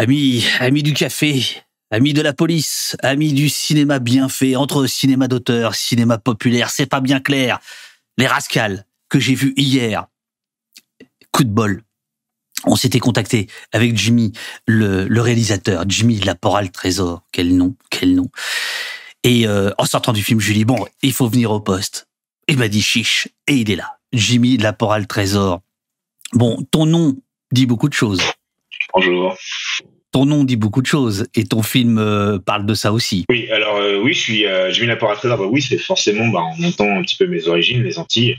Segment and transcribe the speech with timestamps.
[0.00, 1.42] Amis, amis du café,
[1.90, 6.86] amis de la police, amis du cinéma bien fait, entre cinéma d'auteur, cinéma populaire, c'est
[6.86, 7.58] pas bien clair.
[8.16, 10.06] Les rascals que j'ai vus hier.
[11.32, 11.82] Coup de bol.
[12.64, 14.30] On s'était contacté avec Jimmy,
[14.68, 17.24] le, réalisateur, Jimmy Laporal Trésor.
[17.32, 18.30] Quel nom, quel nom.
[19.24, 22.06] Et euh, en sortant du film, je lui dis, bon, il faut venir au poste.
[22.46, 23.98] Il m'a dit chiche, et il est là.
[24.12, 25.60] Jimmy Laporal Trésor.
[26.34, 27.16] Bon, ton nom
[27.50, 28.22] dit beaucoup de choses.
[28.98, 29.36] Bonjour.
[30.10, 33.24] Ton nom dit beaucoup de choses et ton film euh, parle de ça aussi.
[33.28, 35.38] Oui, alors euh, oui, je suis euh, Jimmy Laporal Trésor.
[35.38, 38.38] Bah, oui, c'est forcément, bah, on entend un petit peu mes origines, les Antilles.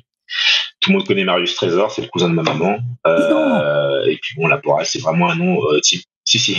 [0.82, 2.76] Tout le monde connaît Marius Trésor, c'est le cousin de ma maman.
[2.76, 6.04] et puis bon, Laporal, c'est vraiment un nom type.
[6.26, 6.58] Si, si.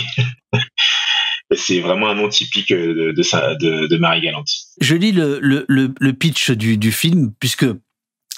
[1.51, 4.49] c'est vraiment un nom typique de, de, de, Marie Galante.
[4.79, 7.67] Je lis le, le, le pitch du, du film, puisque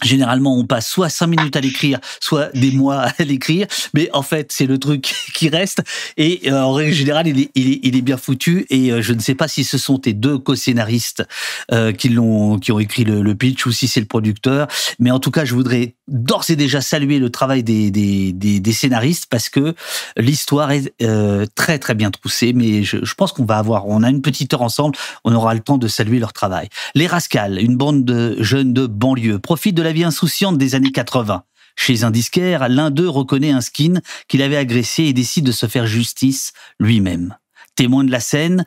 [0.02, 4.24] Généralement, on passe soit cinq minutes à l'écrire, soit des mois à l'écrire, mais en
[4.24, 5.84] fait, c'est le truc qui reste.
[6.18, 8.66] Et euh, en règle générale, il est, bien foutu.
[8.70, 11.24] Et euh, je ne sais pas si ce sont tes deux co-scénaristes
[11.72, 14.68] euh, qui l'ont, qui ont écrit le, pitch, ou si c'est le producteur.
[15.00, 19.50] Mais en tout cas, je voudrais d'ores et déjà saluer le travail des, scénaristes parce
[19.50, 19.76] que
[20.18, 20.92] l'histoire est
[21.56, 22.52] très très bien troussée.
[22.54, 25.54] Mais je, je pense qu'on va avoir, on a une petite heure ensemble, on aura
[25.54, 26.68] le temps de saluer leur travail.
[26.96, 30.92] Les Rascals, une bande de jeunes de banlieue, profitent de la vie insouciante des années
[30.92, 31.44] 80.
[31.76, 35.66] Chez un disquaire, l'un d'eux reconnaît un skin qu'il avait agressé et décide de se
[35.66, 37.36] faire justice lui-même.
[37.76, 38.66] Témoin de la scène,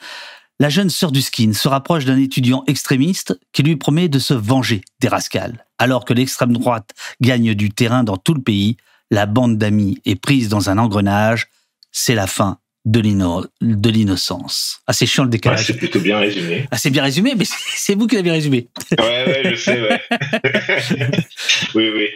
[0.59, 4.35] la jeune sœur du skin se rapproche d'un étudiant extrémiste qui lui promet de se
[4.35, 5.67] venger des rascals.
[5.79, 8.77] Alors que l'extrême droite gagne du terrain dans tout le pays,
[9.11, 11.49] la bande d'amis est prise dans un engrenage.
[11.93, 14.81] C'est la fin de l'innocence.
[14.87, 15.67] Assez ah, chiant le décalage.
[15.67, 16.67] c'est plutôt bien résumé.
[16.71, 18.69] Assez bien résumé, mais c'est vous qui l'avez résumé.
[18.99, 20.01] Ouais, ouais, je sais, ouais.
[21.75, 22.09] oui, oui.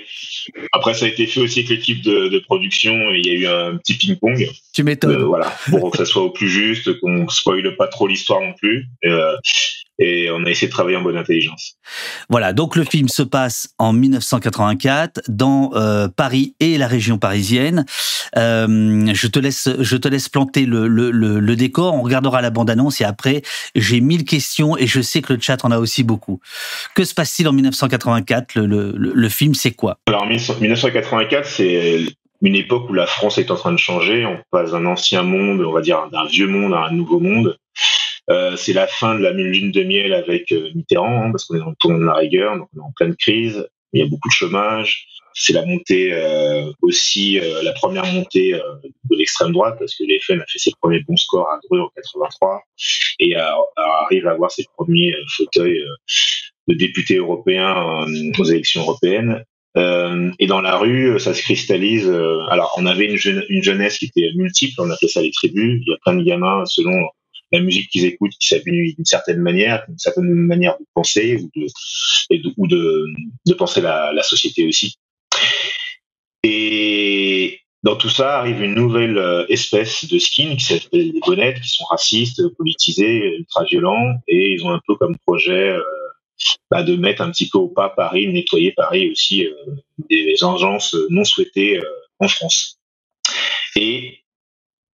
[0.73, 3.47] Après, ça a été fait aussi avec l'équipe de, production et il y a eu
[3.47, 4.49] un petit ping-pong.
[4.73, 5.23] Tu m'étonnes.
[5.23, 8.41] Euh, voilà, pour que ça soit au plus juste, qu'on ne spoile pas trop l'histoire
[8.41, 8.87] non plus.
[9.05, 9.37] Euh,
[10.01, 11.77] et on a essayé de travailler en bonne intelligence.
[12.31, 17.85] Voilà, donc le film se passe en 1984 dans euh, Paris et la région parisienne.
[18.37, 21.95] Euh, je te laisse, je te laisse planter le, le, le, décor.
[21.95, 23.43] On regardera la bande-annonce et après
[23.75, 26.41] j'ai mille questions et je sais que le chat en a aussi beaucoup.
[26.95, 29.99] Que se passe-t-il en 1984 le, le, film, c'est quoi?
[30.07, 32.07] Alors 1984, c'est
[32.43, 34.25] une époque où la France est en train de changer.
[34.25, 37.59] On passe d'un ancien monde, on va dire d'un vieux monde à un nouveau monde.
[38.31, 41.57] Euh, c'est la fin de la lune de miel avec euh, Mitterrand, hein, parce qu'on
[41.57, 43.67] est dans le tournant de la rigueur, donc on est en pleine crise.
[43.93, 45.07] Il y a beaucoup de chômage.
[45.35, 50.45] C'est la montée euh, aussi, la première montée de l'extrême droite, parce que l'FN a
[50.47, 52.63] fait ses premiers bons scores à Dreux en 83
[53.21, 55.83] et arrive à avoir ses premiers fauteuils
[56.69, 58.05] de députés européens
[58.39, 59.45] aux élections européennes.
[59.77, 62.09] Euh, et dans la rue, ça se cristallise.
[62.51, 65.81] alors, on avait une, une, jeunesse qui était multiple, on appelait ça les tribus.
[65.81, 66.93] Il y a plein de gamins selon
[67.53, 71.51] la musique qu'ils écoutent qui s'habille d'une certaine manière, d'une certaine manière de penser ou
[71.57, 73.07] de, ou de,
[73.47, 74.97] de penser la, la, société aussi.
[76.43, 81.61] Et dans tout ça arrive une nouvelle euh, espèce de skin qui s'appelle les bonnettes,
[81.61, 85.83] qui sont racistes, politisés, ultra violents, et ils ont un peu comme projet euh,
[86.71, 89.55] bah, de mettre un petit peu au pas Paris, de nettoyer Paris aussi euh,
[90.09, 91.81] des engences non souhaitées
[92.19, 92.79] en France.
[93.77, 94.19] Et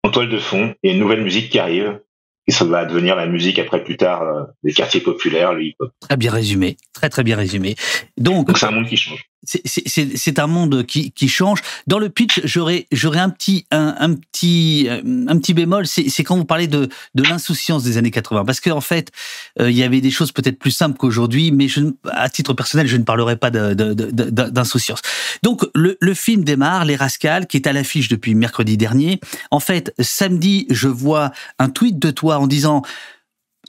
[0.03, 1.99] en toile de fond, il y a une nouvelle musique qui arrive,
[2.47, 5.91] et ça va devenir la musique après plus tard euh, des quartiers populaires, le hip-hop.
[5.99, 7.75] Très bien résumé, très très bien résumé.
[8.17, 11.61] Donc, Donc c'est un monde qui change c'est un monde qui, qui, change.
[11.87, 16.45] Dans le pitch, j'aurais j'aurais un petit un, petit un petit bémol, c'est quand vous
[16.45, 19.11] parlez de de l'insouciance des années 80, parce qu'en en fait,
[19.59, 22.87] euh, il y avait des choses peut-être plus simples qu'aujourd'hui, mais je, à titre personnel,
[22.87, 24.99] je ne parlerai pas d'insouciance.
[25.43, 29.19] Donc le, le film démarre, Les Rascals, qui est à l'affiche depuis mercredi dernier.
[29.51, 32.83] En fait, samedi, je vois un tweet de toi en disant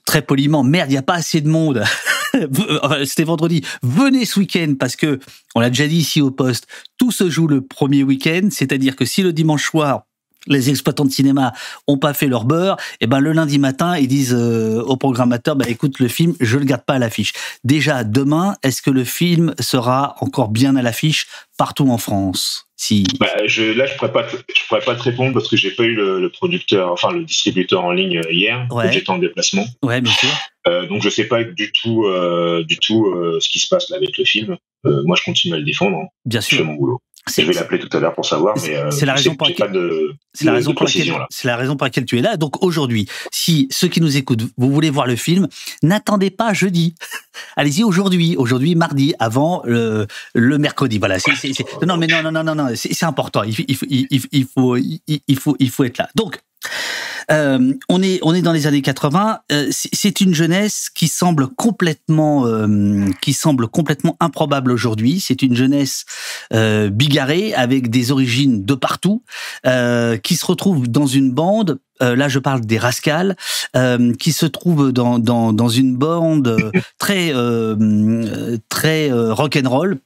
[0.04, 1.84] très poliment, merde, il n'y a pas assez de monde.
[3.04, 3.62] C'était vendredi.
[3.82, 5.18] Venez ce week-end parce que,
[5.54, 6.66] on l'a déjà dit ici au poste,
[6.98, 8.48] tout se joue le premier week-end.
[8.50, 10.02] C'est-à-dire que si le dimanche soir,
[10.48, 11.52] les exploitants de cinéma
[11.86, 14.96] ont pas fait leur beurre, et eh ben le lundi matin ils disent euh, au
[14.96, 17.32] programmateur bah écoute le film je le garde pas à l'affiche.
[17.64, 21.26] Déjà demain est-ce que le film sera encore bien à l'affiche
[21.56, 22.66] partout en France?
[22.76, 25.72] Si bah, je, là je pourrais pas je pourrais pas te répondre parce que j'ai
[25.72, 28.92] pas eu le, producteur enfin le distributeur en ligne euh, hier ouais.
[28.92, 29.66] j'étais en déplacement.
[29.82, 30.30] Ouais bien sûr.
[30.68, 32.04] Euh, donc je sais pas du tout
[32.66, 34.56] du tout ce qui se passe là avec le film.
[34.84, 35.96] moi je continue à le défendre.
[35.96, 36.06] Hein.
[36.24, 36.58] Bien sûr.
[36.58, 37.00] Je fais mon boulot.
[37.36, 39.90] Je vais l'appeler tout à l'heure pour savoir, mais euh, c'est la raison pour laquelle
[40.32, 42.36] c'est la raison pour laquelle c'est la raison pour laquelle tu es là.
[42.36, 45.48] Donc aujourd'hui, si ceux qui nous écoutent, vous voulez voir le film,
[45.82, 46.94] n'attendez pas jeudi.
[47.56, 50.98] Allez-y aujourd'hui, aujourd'hui mardi, avant le, le mercredi.
[50.98, 51.18] Voilà.
[51.86, 53.42] non mais non non non non non, c'est important.
[53.42, 53.76] Il, il,
[54.10, 56.08] il, il, faut il, faut il faut être là.
[56.14, 56.40] Donc
[57.30, 59.40] Euh, on est on est dans les années 80.
[59.52, 65.20] Euh, c'est une jeunesse qui semble complètement euh, qui semble complètement improbable aujourd'hui.
[65.20, 66.04] C'est une jeunesse
[66.50, 69.22] bigarrée avec des origines de partout,
[70.22, 73.36] qui se retrouve dans une bande là je parle des Rascals,
[74.18, 77.32] qui se trouve dans, dans, dans une bande très
[78.68, 79.98] très rock'n'roll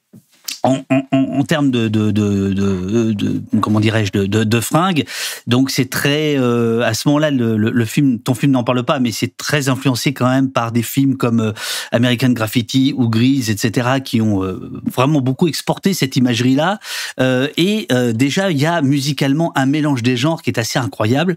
[0.63, 5.05] en, termes de, de, de, de comment dirais-je de, fringues.
[5.47, 9.01] Donc c'est très euh, à ce moment-là le, le, film, ton film n'en parle pas,
[9.01, 11.53] mais c'est très influencé quand même par des films comme euh,
[11.91, 16.79] American Graffiti ou Grease, etc., qui ont euh, vraiment beaucoup exporté cette imagerie-là.
[17.19, 21.37] et déjà il y a musicalement un mélange des genres qui est assez incroyable,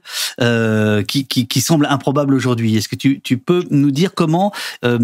[1.08, 2.76] qui, qui, qui, semble improbable aujourd'hui.
[2.76, 4.52] Est-ce que tu, tu peux nous dire comment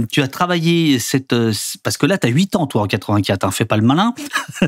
[0.09, 1.35] tu as travaillé cette
[1.83, 4.00] parce que là tu as 8 ans toi en 84, hein, fais pas le malin.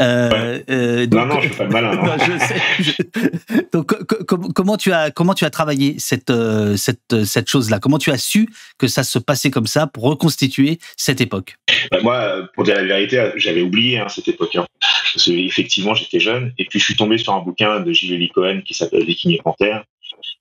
[0.00, 1.94] euh, euh, non, non, je fais pas le malin.
[1.94, 2.16] Non.
[2.18, 3.94] je sais, donc,
[4.26, 7.78] comment tu as comment tu as travaillé cette euh, cette cette chose-là?
[7.78, 8.48] Comment tu as su
[8.78, 11.56] que ça se passait comme ça pour reconstituer cette époque?
[11.90, 14.56] Bah, Moi, pour dire la vérité, j'avais oublié hein, cette époque.
[14.56, 14.66] Hein.
[14.80, 18.30] Parce que, effectivement, j'étais jeune et puis je suis tombé sur un bouquin de Gilles
[18.32, 19.84] Cohen qui s'appelle Viking et Panthère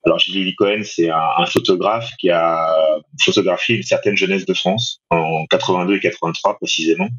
[0.05, 2.67] alors Gilles Cohen, c'est un, photographe qui a
[3.21, 7.09] photographié une certaine jeunesse de France en 82 et 83 précisément.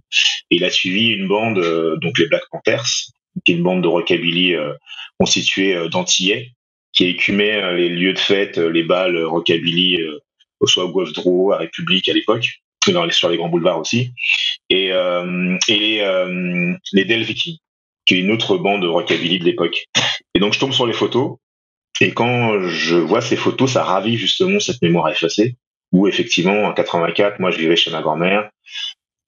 [0.50, 2.87] Et il a suivi une bande, euh, donc les Black Panthers,
[3.44, 4.73] qui est une bande de rockabilly euh,
[5.19, 6.53] constituée euh, d'antillais,
[6.93, 9.99] qui écumait les lieux de fête, les balles rockabilly,
[10.64, 12.49] soit au Draw, à République à l'époque,
[13.11, 14.12] sur les grands boulevards aussi,
[14.70, 14.93] et,
[15.69, 16.37] les,
[16.94, 17.56] les Del Viking,
[18.06, 19.85] qui est une autre bande de rockabilly de l'époque.
[20.35, 21.37] Et donc je tombe sur les photos
[22.00, 25.56] et quand je vois ces photos, ça ravit justement cette mémoire effacée,
[25.93, 28.50] où effectivement, en 84, moi je vivais chez ma grand-mère.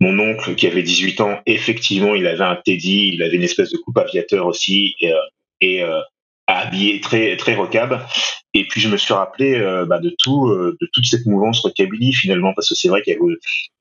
[0.01, 3.71] Mon oncle, qui avait 18 ans, effectivement, il avait un Teddy, il avait une espèce
[3.71, 5.17] de coupe aviateur aussi, et, euh,
[5.61, 6.01] et euh,
[6.47, 8.07] habillé très très rockab.
[8.55, 12.13] Et puis je me suis rappelé euh, bah, de tout, de toute cette mouvance rockabilly
[12.13, 13.25] finalement, parce que c'est vrai qu'il y avait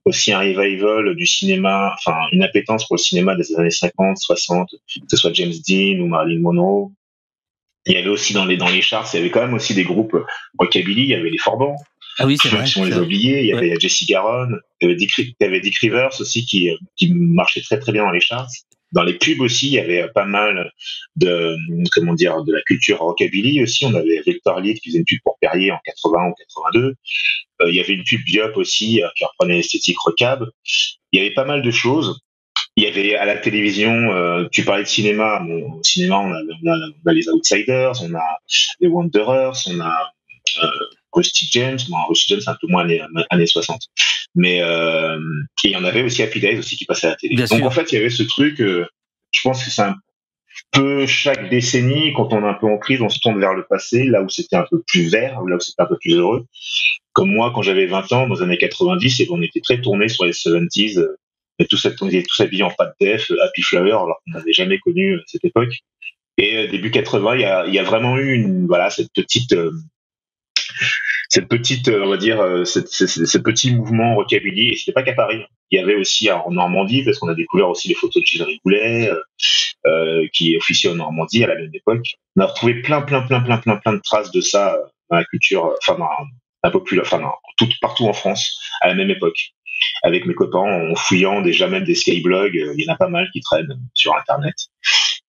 [0.06, 4.70] aussi un revival du cinéma, enfin une appétence pour le cinéma des années 50, 60,
[4.72, 6.92] que ce soit James Dean ou Marilyn Monroe,
[7.88, 9.74] il y avait aussi dans les dans les charts, il y avait quand même aussi
[9.74, 10.16] des groupes
[10.58, 11.04] rockabilly.
[11.04, 11.76] Il y avait les Forbans.
[12.20, 12.66] Ah oui, c'est vrai.
[12.66, 14.50] Si on les a oubliés, il y avait Jesse Garon,
[14.82, 17.92] il y avait Dick, il y avait Dick Rivers aussi qui qui marchait très très
[17.92, 18.50] bien dans les charts.
[18.94, 20.72] Dans les pubs aussi, il y avait pas mal
[21.18, 21.56] de
[21.92, 23.86] comment dire de la culture rockabilly aussi.
[23.86, 26.96] On avait Victor Lee qui faisait une pub pour Perrier en 80 ou 82.
[27.62, 30.46] Euh, il y avait une pub Biop aussi euh, qui reprenait l'esthétique rockab.
[31.12, 32.22] Il y avait pas mal de choses
[32.78, 35.44] il y avait à la télévision, euh, tu parlais de cinéma.
[35.44, 38.40] au cinéma, on a, on, a, les Outsiders, on a
[38.80, 40.14] les Wanderers, on a
[40.64, 40.70] euh,
[41.12, 41.80] Rusty James.
[41.90, 43.02] Bon, Rusty James, c'est un peu moins années,
[43.32, 43.82] années 60.
[44.36, 45.20] Mais euh,
[45.64, 47.36] et il y en avait aussi Happy Days aussi qui passait à la télé.
[47.36, 48.62] Donc en fait, il y avait ce truc.
[48.62, 48.86] Euh,
[49.32, 49.96] je pense que c'est un
[50.72, 53.66] peu chaque décennie, quand on est un peu en crise, on se tourne vers le
[53.68, 56.46] passé, là où c'était un peu plus vert, là où c'était un peu plus heureux.
[57.14, 60.08] Comme moi, quand j'avais 20 ans, dans les années 90, et on était très tourné
[60.08, 61.04] sur les 70s,
[61.60, 61.68] et
[62.02, 65.46] on tous habillés en pâte def, Happy Flower, alors qu'on n'avait jamais connu euh, cette
[65.46, 65.74] époque.
[66.38, 69.72] Et euh, début 80, il y a, vraiment eu voilà, cette petite, euh,
[71.30, 74.70] cette petite, on va dire, ce petit mouvement rockabilly.
[74.70, 75.44] Et c'était pas qu'à Paris.
[75.72, 78.44] Il y avait aussi en Normandie, parce qu'on a découvert aussi les photos de Gilles
[78.44, 79.12] Rigoulet,
[79.86, 82.06] euh, qui officier en Normandie à la même époque.
[82.36, 84.78] On a retrouvé plein, plein, plein, plein, plein, plein de traces de ça
[85.10, 86.10] dans la culture, enfin dans
[86.64, 89.54] la population, enfin tout, partout en France à la même époque
[90.04, 92.58] avec mes copains en fouillant déjà même des skyblogs.
[92.58, 94.56] Euh, il y en a pas mal qui traînent sur Internet.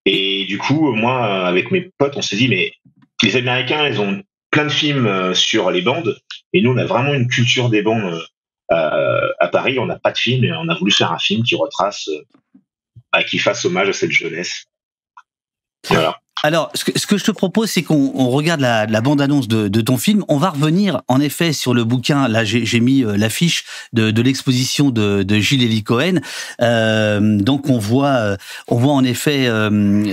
[0.05, 2.73] Et du coup, moi, avec mes potes, on s'est dit, mais
[3.23, 6.19] les Américains, ils ont plein de films euh, sur les bandes,
[6.52, 8.25] et nous, on a vraiment une culture des bandes
[8.73, 9.78] euh, à Paris.
[9.78, 12.09] On n'a pas de film, et on a voulu faire un film qui retrace,
[13.12, 14.64] bah, qui fasse hommage à cette jeunesse.
[15.88, 16.19] Voilà.
[16.45, 20.25] Alors, ce que, je te propose, c'est qu'on regarde la, bande-annonce de, ton film.
[20.28, 22.28] On va revenir, en effet, sur le bouquin.
[22.28, 26.21] Là, j'ai mis euh, l'affiche de, l'exposition de, Gilles Elie Cohen.
[26.61, 28.37] Euh, donc, on voit, euh,
[28.68, 29.49] on voit en effet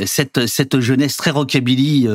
[0.05, 2.07] cette, cette jeunesse très rockabilly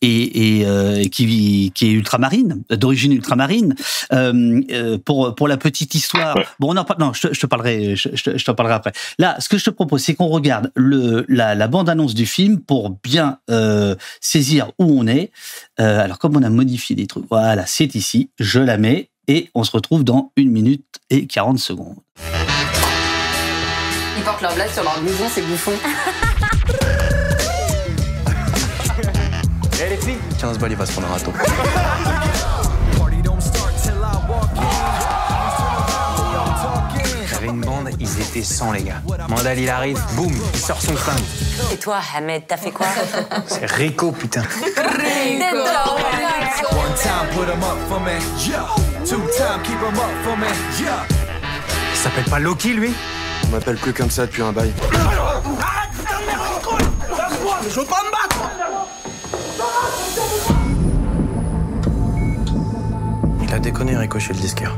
[0.00, 3.74] et, et qui, qui est ultramarine, d'origine ultramarine.
[5.04, 6.36] pour pour la petite histoire.
[6.58, 8.92] Bon, non, non, je te, je te parlerai, je, je, t'en parlerai après.
[9.18, 12.60] Là, ce que je te propose, c'est qu'on regarde le la, la bande-annonce du film
[12.60, 15.30] pour bien euh, saisir où on est.
[15.80, 19.50] Euh, alors comme on a modifié des trucs, voilà, c'est ici, je la mets et
[19.54, 21.96] on se retrouve dans une minute et 40 secondes.
[24.16, 25.72] Ils portent leur blague sur leur maison, c'est bouffon.
[29.84, 31.32] Eh les filles 15 balles, il va se prendre un râteau.
[37.52, 39.02] une bande, ils étaient 100 les gars.
[39.28, 41.22] Mandal il arrive, boum, il sort son flingue.
[41.72, 42.86] Et toi, Ahmed, t'as fait quoi
[43.46, 44.42] C'est Rico, putain.
[44.42, 44.72] Rico
[47.34, 48.12] put 'em up for me.
[48.46, 48.66] Yeah.
[49.04, 50.46] Two time, keep 'em up for me.
[50.80, 51.06] Yeah.
[51.92, 52.92] Il s'appelle pas Loki, lui
[53.46, 54.72] On m'appelle plus comme ça depuis un bail.
[57.68, 58.50] Je veux pas me battre
[63.42, 64.76] Il a déconné, Ricochet, le disqueur.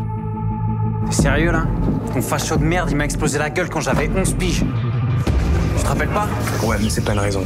[1.06, 1.64] T'es sérieux, là
[2.12, 4.64] Ton facho de merde, il m'a explosé la gueule quand j'avais 11 piges.
[5.76, 6.28] Tu te rappelles pas
[6.64, 7.44] Ouais, mais c'est pas une raison.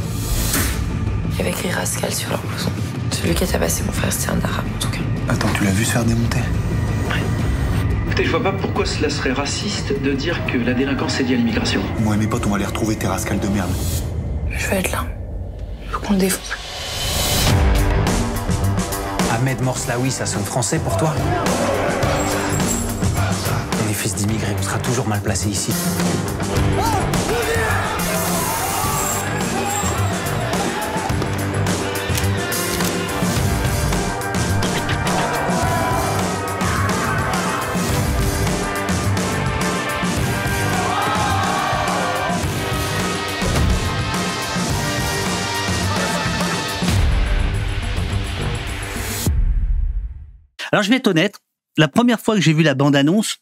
[1.31, 2.69] Il y avait écrit Rascal sur leur blouson.
[3.11, 4.99] Celui qui a tabassé mon frère, c'était un arabe en tout cas.
[5.29, 6.39] Attends, tu l'as vu se faire démonter
[8.07, 11.35] Écoutez, je vois pas pourquoi cela serait raciste de dire que la délinquance est liée
[11.35, 11.81] à l'immigration.
[11.99, 13.69] Moi et mes potes, on va aller retrouver tes rascals de merde.
[14.51, 15.05] Je veux être là.
[15.91, 16.55] Faut qu'on le défonce.
[19.31, 21.13] Ahmed Morslaoui, ça sonne français pour toi
[23.93, 25.73] Fils d'immigrés, on sera toujours mal placé ici.
[50.71, 51.39] Alors je vais être honnête,
[51.77, 53.39] la première fois que j'ai vu la bande-annonce,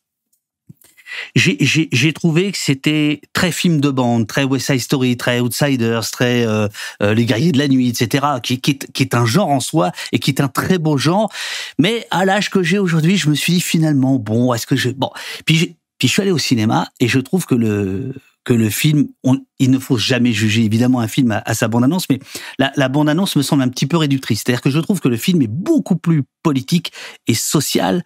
[1.35, 6.45] j'ai- trouvé que c'était très film de bande, très West Side Story, très Outsiders, très
[6.45, 6.67] euh,
[7.03, 9.59] euh, Les Guerriers de la Nuit, etc., qui, qui, est, qui est un genre en
[9.59, 11.31] soi et qui est un très beau genre.
[11.77, 14.89] Mais à l'âge que j'ai aujourd'hui, je me suis dit finalement, bon, est-ce que je...
[14.89, 15.11] Bon,
[15.45, 18.13] puis, puis je suis allé au cinéma et je trouve que le
[18.47, 21.67] que le film, on- il ne faut jamais juger évidemment un film à, à sa
[21.67, 22.19] bande-annonce, mais
[22.59, 24.43] la, la bande-annonce me semble un petit peu réductrice.
[24.45, 26.93] C'est-à-dire que je trouve que le film est beaucoup plus politique
[27.27, 28.03] et social,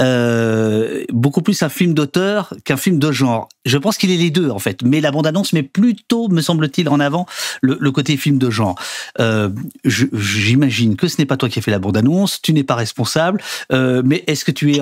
[0.00, 3.48] euh, beaucoup plus un film d'auteur qu'un film de genre.
[3.64, 6.88] Je pense qu'il est les deux en fait, mais la bande-annonce met plutôt, me semble-t-il,
[6.88, 7.26] en avant
[7.62, 8.74] le, le côté film de genre.
[9.20, 9.48] Euh,
[9.84, 13.40] J'imagine que ce n'est pas toi qui as fait la bande-annonce, tu n'es pas responsable,
[13.72, 14.80] euh, mais est-ce que tu es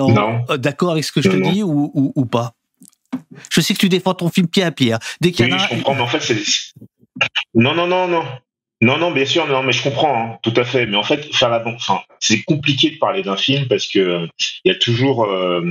[0.57, 1.51] d'accord avec ce que je Non, te non.
[1.51, 2.55] dis ou, ou, ou pas?
[3.51, 4.93] Je sais que tu défends ton film pied à pied.
[4.93, 4.99] hein.
[5.21, 6.37] Dès qu'il y en a je comprends, mais en fait, c'est.
[7.53, 8.23] Non, non, non, non.
[8.81, 10.85] Non, non, bien sûr, non, mais je comprends, hein, tout à fait.
[10.85, 13.99] Mais en fait, faire la bon, enfin, c'est compliqué de parler d'un film parce que
[13.99, 14.27] euh,
[14.65, 15.61] il y a toujours euh,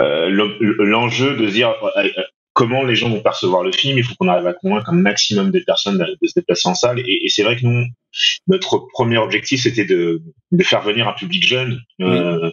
[0.00, 2.08] euh, le- l'enjeu de dire euh,
[2.54, 3.98] comment les gens vont percevoir le film.
[3.98, 7.00] Il faut qu'on arrive à convaincre un maximum de personnes de, se déplacer en salle.
[7.00, 7.84] Et, et c'est vrai que nous,
[8.46, 12.50] notre premier objectif, c'était de, de faire venir un public jeune euh,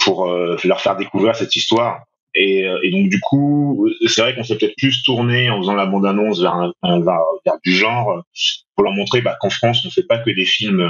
[0.00, 2.02] pour euh, leur faire découvrir cette histoire.
[2.40, 5.74] Et, euh, et donc du coup, c'est vrai qu'on s'est peut-être plus tourné en faisant
[5.74, 6.72] la bande-annonce vers,
[7.64, 8.22] du genre euh,
[8.76, 10.88] pour leur montrer bah, qu'en France, on fait pas que des films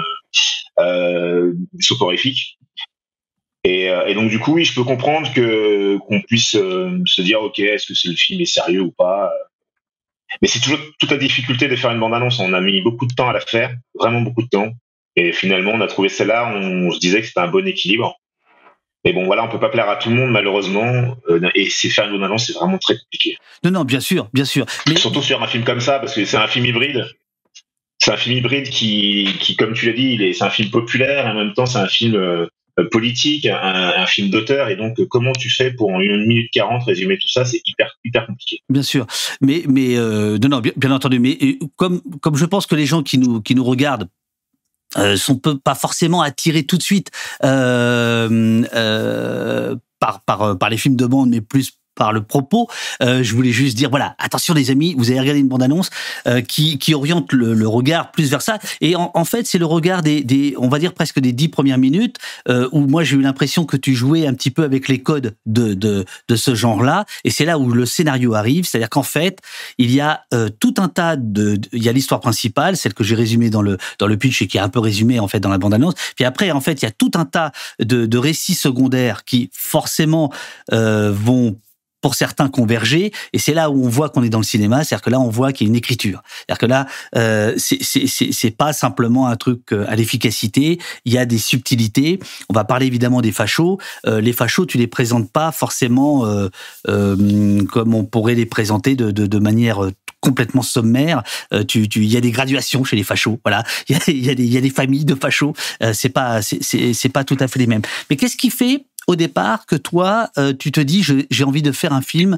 [0.79, 2.59] euh, soporifiques.
[3.65, 7.59] Et, euh, donc du coup, oui, je peux comprendre qu'on puisse euh, se dire, ok,
[7.61, 9.33] est-ce que c'est le film est sérieux ou pas
[10.43, 12.39] Mais c'est toujours toute la difficulté de faire une bande-annonce.
[12.41, 14.71] On a mis beaucoup de temps à la faire, vraiment beaucoup de temps.
[15.17, 16.53] Et finalement, on a trouvé celle-là.
[16.55, 18.18] On, se disait que c'était un bon équilibre.
[19.09, 21.17] Mais bon, voilà, on peut pas plaire à tout le monde malheureusement.
[21.31, 23.39] Euh, et c'est faire une bande-annonce, c'est vraiment très compliqué.
[23.65, 24.67] non, non, bien sûr, bien sûr.
[24.87, 27.07] Mais Surtout sur un film comme ça, parce que c'est un film hybride.
[27.97, 31.31] C'est un film hybride qui, qui comme tu l'as dit, c'est un film populaire et
[31.31, 32.47] en même temps c'est un film euh,
[32.91, 34.69] politique, un, un film d'auteur.
[34.69, 37.47] Et donc, comment tu fais pour en une minute quarante résumer tout ça?
[37.47, 38.59] C'est hyper, hyper compliqué.
[38.69, 39.07] Bien sûr,
[39.41, 41.39] mais mais euh, non, non, bien, bien entendu, mais
[41.77, 44.09] comme comme je pense que les gens qui nous qui nous regardent
[44.97, 47.11] euh, sont peu- pas forcément attirés tout de suite.
[47.45, 52.69] Euh, euh, par par par les films de bande, mais plus par le propos.
[53.03, 55.91] Euh, je voulais juste dire, voilà, attention les amis, vous avez regardé une bande-annonce
[56.27, 58.59] euh, qui, qui oriente le, regard plus vers ça.
[58.81, 61.77] Et en, fait, c'est le regard des, des, on va dire presque des dix premières
[61.77, 62.17] minutes,
[62.49, 65.35] euh, où moi j'ai eu l'impression que tu jouais un petit peu avec les codes
[65.45, 67.05] de, de, de ce genre-là.
[67.25, 69.41] Et c'est là où le scénario arrive, c'est-à-dire qu'en fait,
[69.77, 70.23] il y a
[70.61, 73.77] tout un tas de, il y a l'histoire principale, celle que j'ai résumée dans le
[73.99, 75.95] dans le pitch et qui est un peu résumée en fait dans la bande-annonce.
[76.15, 77.51] Puis après, en fait, il y a tout un tas
[77.81, 80.33] de, récits secondaires qui forcément
[80.71, 81.57] vont
[82.01, 85.03] pour certains converger, et c'est là où on voit qu'on est dans le cinéma, c'est-à-dire
[85.03, 86.87] que là on voit qu'il y a une écriture, c'est-à-dire que là
[87.17, 92.19] euh, c'est pas simplement un truc euh, à l'efficacité, il y a des subtilités.
[92.49, 93.79] On va parler évidemment des fachos.
[94.07, 96.49] Euh, les fachos, tu les présentes pas forcément euh,
[96.89, 101.23] euh, comme on pourrait les présenter de de, de manière euh, complètement sommaire.
[101.53, 103.39] Euh, tu, tu, il y a des graduations chez les fachos.
[103.45, 105.55] Voilà, il y a, il y a des, il y a des familles de fachos.
[105.93, 107.83] C'est pas, c'est pas tout à fait les mêmes.
[108.11, 111.73] Mais qu'est-ce qui fait au départ que toi, euh, tu te dis, j'ai envie de
[111.73, 112.37] faire un film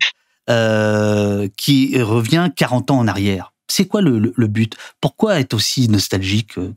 [0.48, 4.76] euh, qui revient 40 ans en arrière C'est quoi le, but?
[5.00, 6.72] Pourquoi être aussi nostalgique, euh,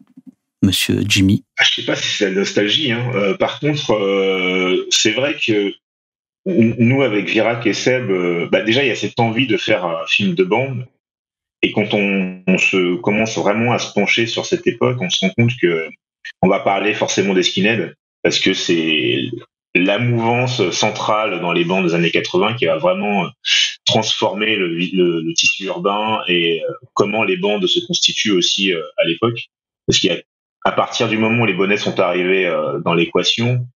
[0.63, 1.43] Monsieur Jimmy?
[1.57, 2.91] Ah, Je sais pas si c'est la nostalgie.
[2.91, 3.35] Hein.
[3.39, 5.73] Par contre, c'est vrai que
[6.45, 8.11] nous, avec Virac et Seb,
[8.49, 10.87] bah déjà, il y a cette envie de faire un film de bande.
[11.61, 15.31] Et quand on, se commence vraiment à se pencher sur cette époque, on se rend
[15.37, 15.89] compte que
[16.41, 17.43] on va parler forcément des
[18.23, 19.29] parce que c'est
[19.75, 23.29] la mouvance centrale dans les bandes des années 80 qui a vraiment
[23.85, 26.61] transformé le, le, tissu urbain et
[26.93, 29.39] comment les bandes se constituent aussi à l'époque.
[29.87, 30.19] Parce qu'il y a
[30.65, 32.49] à partir du moment où les bonnets sont arrivés
[32.85, 33.67] dans l'équation,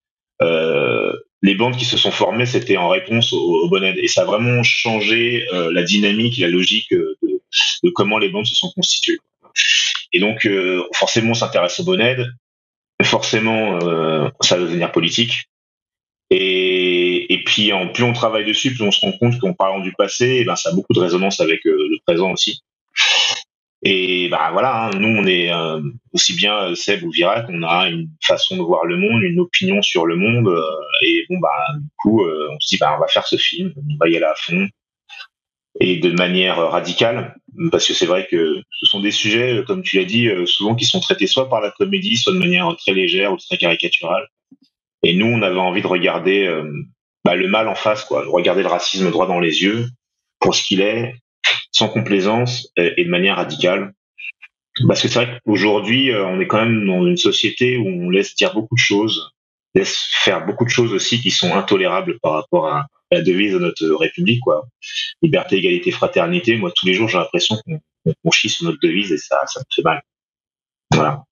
[0.43, 1.13] euh,
[1.43, 3.95] les bandes qui se sont formées, c'était en réponse aux, bonnets.
[3.99, 8.47] Et ça a vraiment changé euh, la dynamique, la logique euh, de, comment les bandes
[8.47, 9.19] se sont constituées.
[10.13, 10.49] Et donc,
[10.95, 12.17] forcément, on s'intéresse aux bonnets.
[13.03, 13.79] Forcément,
[14.41, 15.49] ça va devenir politique.
[16.31, 19.81] Et, et puis, en, plus on travaille dessus, plus on se rend compte qu'en parlant
[19.81, 22.63] du passé, eh ben, ça a beaucoup de résonance avec le présent aussi.
[23.83, 25.81] Et bah voilà, hein, nous on est euh,
[26.13, 29.39] aussi bien euh, Seb ou Virat, on a une façon de voir le monde, une
[29.39, 30.63] opinion sur le monde, euh,
[31.03, 33.97] et bon bah du coup on se dit bah on va faire ce film, on
[34.01, 34.67] va y aller à fond
[35.79, 37.37] et de manière radicale,
[37.71, 40.87] parce que c'est vrai que ce sont des sujets, comme tu l'as dit, souvent qui
[40.87, 44.27] sont traités soit par la comédie, soit de manière très légère ou très caricaturale.
[45.09, 46.53] Et nous on avait envie de regarder
[47.25, 49.87] bah, le mal en face, quoi, de regarder le racisme droit dans les yeux
[50.41, 51.15] pour ce qu'il est,
[51.71, 53.93] sans complaisance et, de manière radicale.
[54.89, 58.11] Parce que c'est vrai qu'aujourd'hui, euh, on est quand même dans une société où on
[58.11, 59.31] laisse dire beaucoup de choses,
[59.75, 63.61] laisse faire beaucoup de choses aussi qui sont intolérables par rapport à, la devise de
[63.61, 64.67] notre République, quoi.
[65.23, 66.57] Liberté, égalité, fraternité.
[66.57, 69.65] Moi, tous les jours, j'ai l'impression qu'on chie sur notre devise et ça, ça me
[69.73, 70.03] fait mal.
[70.93, 71.23] Voilà.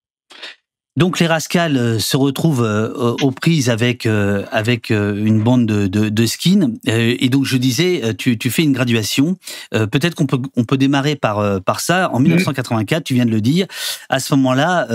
[0.97, 5.89] Donc les Rascals euh, se retrouvent euh, aux prises avec euh, avec une bande de,
[5.89, 6.75] de, de skins.
[6.87, 9.37] Et donc je disais tu, tu fais une graduation.
[9.71, 12.11] Peut-être qu'on peut on peut démarrer par par ça.
[12.13, 13.67] En 1984 tu viens de le dire.
[14.09, 14.87] À ce moment-là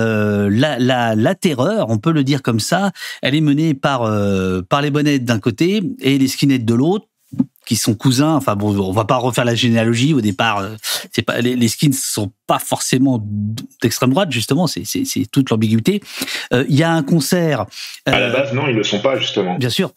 [0.49, 2.91] la, la la terreur on peut le dire comme ça
[3.21, 4.01] elle est menée par
[4.69, 7.08] par les bonnettes d'un côté et les skinheads de l'autre
[7.69, 8.33] qui sont cousins.
[8.33, 10.57] Enfin bon, on va pas refaire la généalogie au départ.
[10.57, 10.75] Euh,
[11.11, 14.65] c'est pas les, les skins sont pas forcément d'extrême droite justement.
[14.65, 16.01] C'est c'est toute l'ambiguïté.
[16.51, 17.67] Euh, il y a un concert.
[18.07, 19.55] à la base, non, ils le sont pas justement.
[19.57, 19.91] Bien sûr.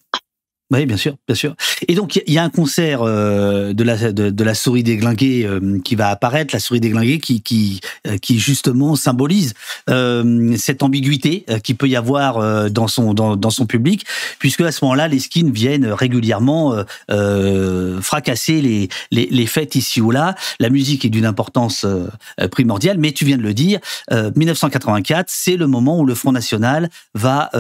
[0.73, 1.55] Oui, bien sûr, bien sûr.
[1.87, 5.79] Et donc il y a un concert euh, de la de, la souris déglinguée euh,
[5.85, 9.53] qui va apparaître, la souris déglinguée qui qui euh, qui justement symbolise
[10.57, 14.07] cette ambiguïté qui peut y avoir dans son dans, dans son public,
[14.39, 16.77] puisque à ce moment-là, les skins viennent régulièrement
[18.01, 20.35] fracasser les, les les fêtes ici ou là.
[20.61, 21.85] La musique est d'une importance
[22.51, 23.81] primordiale, mais tu viens de le dire,
[24.11, 27.51] 1984, c'est le moment où le Front National va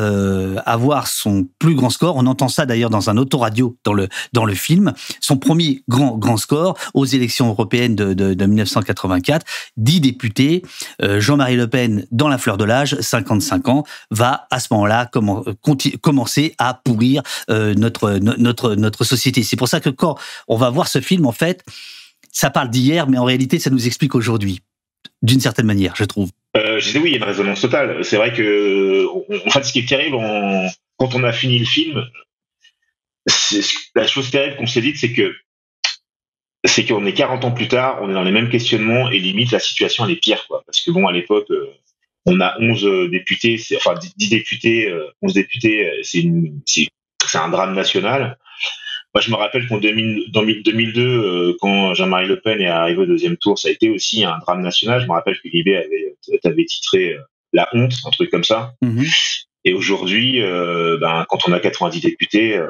[0.64, 2.16] avoir son plus grand score.
[2.16, 4.92] On entend ça d'ailleurs dans un autoradio dans le, dans le film.
[5.20, 9.46] Son premier grand, grand score aux élections européennes de, de, 1984.
[9.76, 10.62] 10 députés.
[11.02, 15.10] Euh, Jean-Marie Le Pen, dans la fleur de l'âge, 55 ans, va à ce moment-là
[16.00, 19.42] commencer à pourrir euh, notre, notre, notre société.
[19.42, 21.64] C'est pour ça que quand on va voir ce film, en fait,
[22.30, 24.60] ça parle d'hier, mais en réalité, ça nous explique aujourd'hui
[25.22, 26.30] d'une certaine manière, je trouve.
[26.56, 28.04] Euh, je disais oui, il y a une résonance totale.
[28.04, 29.06] C'est vrai que,
[29.46, 30.16] en fait, ce qui est terrible,
[30.98, 32.04] quand on a fini le film,
[33.94, 35.34] la chose terrible qu'on s'est dit, c'est que
[36.64, 39.50] c'est qu'on est 40 ans plus tard, on est dans les mêmes questionnements et limite
[39.50, 40.62] la situation elle est pire quoi.
[40.64, 41.66] Parce que bon à l'époque euh,
[42.24, 46.24] on a 11 euh, députés, enfin 10 députés, 11 euh, députés, c'est
[46.66, 48.38] c'est un drame national.
[49.14, 53.58] Moi je me rappelle qu'en 2002 quand Jean-Marie Le Pen est arrivé au deuxième tour,
[53.58, 55.00] ça a été aussi un drame national.
[55.00, 57.16] Je me rappelle que Libé avait, avait titré
[57.52, 58.74] la honte, un truc comme ça.
[58.82, 59.44] Mm-hmm.
[59.64, 62.68] Et aujourd'hui, euh, ben, quand on a 90 députés, euh,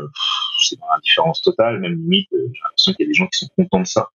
[0.63, 3.39] c'est dans l'indifférence totale, même limite, euh, j'ai l'impression qu'il y a des gens qui
[3.39, 4.11] sont contents de ça.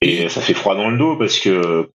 [0.00, 1.90] Et ça fait froid dans le dos parce que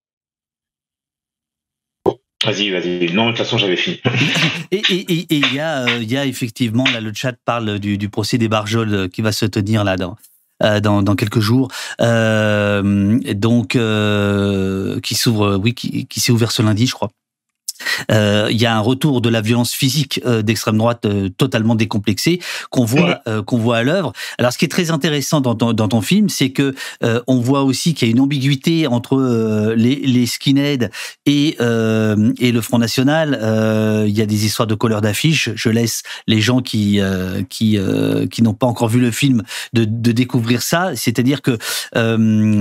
[2.43, 3.11] Vas-y, vas-y.
[3.11, 3.99] Non, de toute façon, j'avais fini.
[4.71, 8.07] et il et, y, a, il y a effectivement, là, le chat parle du, du
[8.07, 10.15] procès des Barjols qui va se tenir là dans,
[10.59, 11.71] dans, dans, quelques jours.
[12.01, 17.09] Euh, donc, euh, qui s'ouvre, oui, qui, qui s'est ouvert ce lundi, je crois.
[18.11, 21.75] Euh, il y a un retour de la violence physique euh, d'extrême droite euh, totalement
[21.75, 24.13] décomplexée qu'on voit qu'on voit à l'œuvre.
[24.37, 27.63] Alors, ce qui est très intéressant dans ton, dans ton film, c'est que on voit
[27.63, 30.89] aussi qu'il y a une ambiguïté entre les, les skinheads
[31.25, 33.39] et et le Front National.
[34.07, 35.49] Il y a des histoires de couleurs d'affiches.
[35.55, 36.99] Je laisse les gens qui
[37.49, 37.77] qui
[38.31, 40.95] qui n'ont pas encore vu le film de, de découvrir ça.
[40.95, 41.57] C'est-à-dire que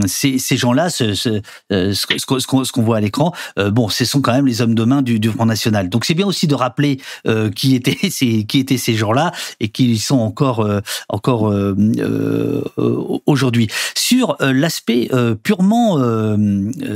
[0.06, 4.46] ces, ces gens-là, ce, ce, ce qu'on voit à l'écran, bon, ce sont quand même
[4.46, 5.88] les hommes de main du, Front National.
[5.88, 9.68] Donc c'est bien aussi de rappeler euh, qui étaient ces qui étaient ces gens-là et
[9.68, 12.64] qui sont encore euh, encore euh,
[13.26, 13.68] aujourd'hui.
[13.94, 15.10] Sur l'aspect
[15.42, 15.98] purement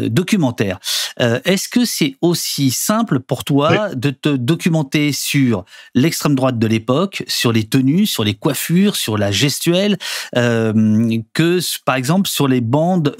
[0.08, 0.78] documentaire,
[1.18, 7.24] est-ce que c'est aussi simple pour toi de te documenter sur l'extrême droite de l'époque,
[7.26, 9.98] sur les tenues, sur les coiffures, sur la gestuelle,
[10.34, 13.16] que par exemple sur les bandes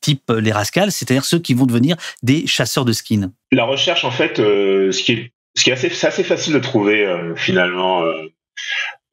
[0.00, 3.30] type les Rascals, c'est-à-dire ceux qui vont devenir des chasseurs de skins?
[3.52, 6.60] La recherche en fait, euh, ce qui est ce qui est assez, assez facile de
[6.60, 8.28] trouver euh, finalement euh,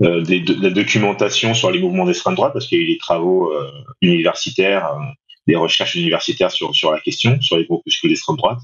[0.03, 2.91] euh, des, de, la documentation sur les mouvements d'extrême droite parce qu'il y a eu
[2.91, 3.71] des travaux euh,
[4.01, 4.99] universitaires, euh,
[5.47, 8.59] des recherches universitaires sur sur la question, sur les groupuscules d'extrême droite.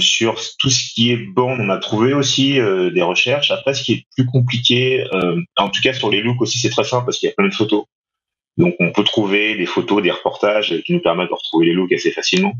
[0.00, 3.50] Sur tout ce qui est borne, on a trouvé aussi des recherches.
[3.50, 5.04] Après, ce qui est plus compliqué,
[5.56, 7.48] en tout cas sur les looks aussi, c'est très simple parce qu'il y a plein
[7.48, 7.84] de photos.
[8.56, 11.92] Donc, on peut trouver des photos, des reportages qui nous permettent de retrouver les looks
[11.92, 12.54] assez facilement.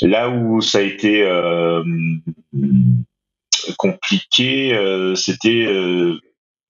[0.00, 1.84] Là où ça a été euh,
[3.78, 6.18] compliqué, euh, c'était euh,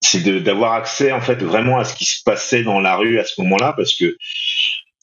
[0.03, 3.25] c'est d'avoir accès en fait vraiment à ce qui se passait dans la rue à
[3.25, 4.19] ce moment-là, parce que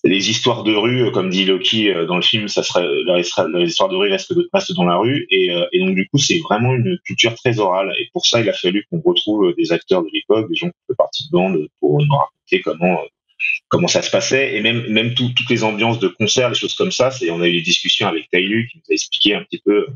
[0.04, 3.22] les histoires de rue, euh, comme dit Loki euh, dans le film, ça serait les
[3.66, 4.34] histoires de rue restent,
[4.74, 7.92] dans la rue, et, euh, et donc du coup c'est vraiment une culture très orale,
[8.00, 10.78] et pour ça il a fallu qu'on retrouve des acteurs de l'époque, des gens qui
[10.88, 13.00] font partie de bande pour nous raconter comment
[13.68, 16.74] comment ça se passait et même même tout- toutes les ambiances de concerts, les choses
[16.74, 17.12] comme ça.
[17.12, 19.88] C'est on a eu des discussions avec Tailu qui nous a expliqué un petit peu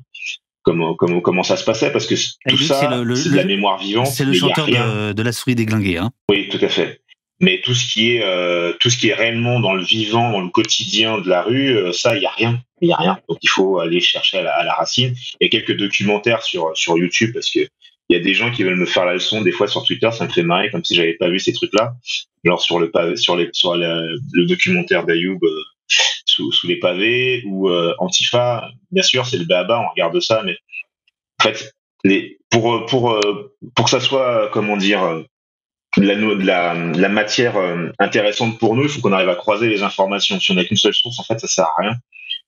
[0.64, 2.80] comment comment comment ça se passait parce que tout Tailu, ça
[3.16, 4.08] c'est de la mémoire vivante.
[4.08, 5.98] C'est le chanteur de, de La souris déglinguée.
[5.98, 6.12] Hein.
[6.30, 7.00] Oui, tout à fait.
[7.40, 10.40] Mais tout ce qui est euh, tout ce qui est réellement dans le vivant, dans
[10.42, 12.62] le quotidien de la rue, euh, ça, il y a rien.
[12.80, 13.20] Il y a rien.
[13.28, 15.14] Donc il faut aller chercher à la, à la racine.
[15.42, 17.68] Il y a quelques documentaires sur sur YouTube parce que
[18.14, 20.10] il y a des gens qui veulent me faire la leçon des fois sur Twitter,
[20.12, 21.96] ça me fait marrer comme si j'avais pas vu ces trucs-là.
[22.44, 25.64] Genre sur le sur les sur le documentaire d'Ayoub euh,
[26.26, 28.70] sous, sous les pavés ou euh, Antifa.
[28.92, 30.56] Bien sûr, c'est le baba, on regarde ça, mais
[31.40, 31.74] en fait,
[32.52, 35.24] pour pour euh, pour que ça soit comment dire
[35.98, 37.56] la, la, matière
[38.00, 40.40] intéressante pour nous, il faut qu'on arrive à croiser les informations.
[40.40, 41.94] Si on n'a qu'une seule source, en fait, ça sert à rien.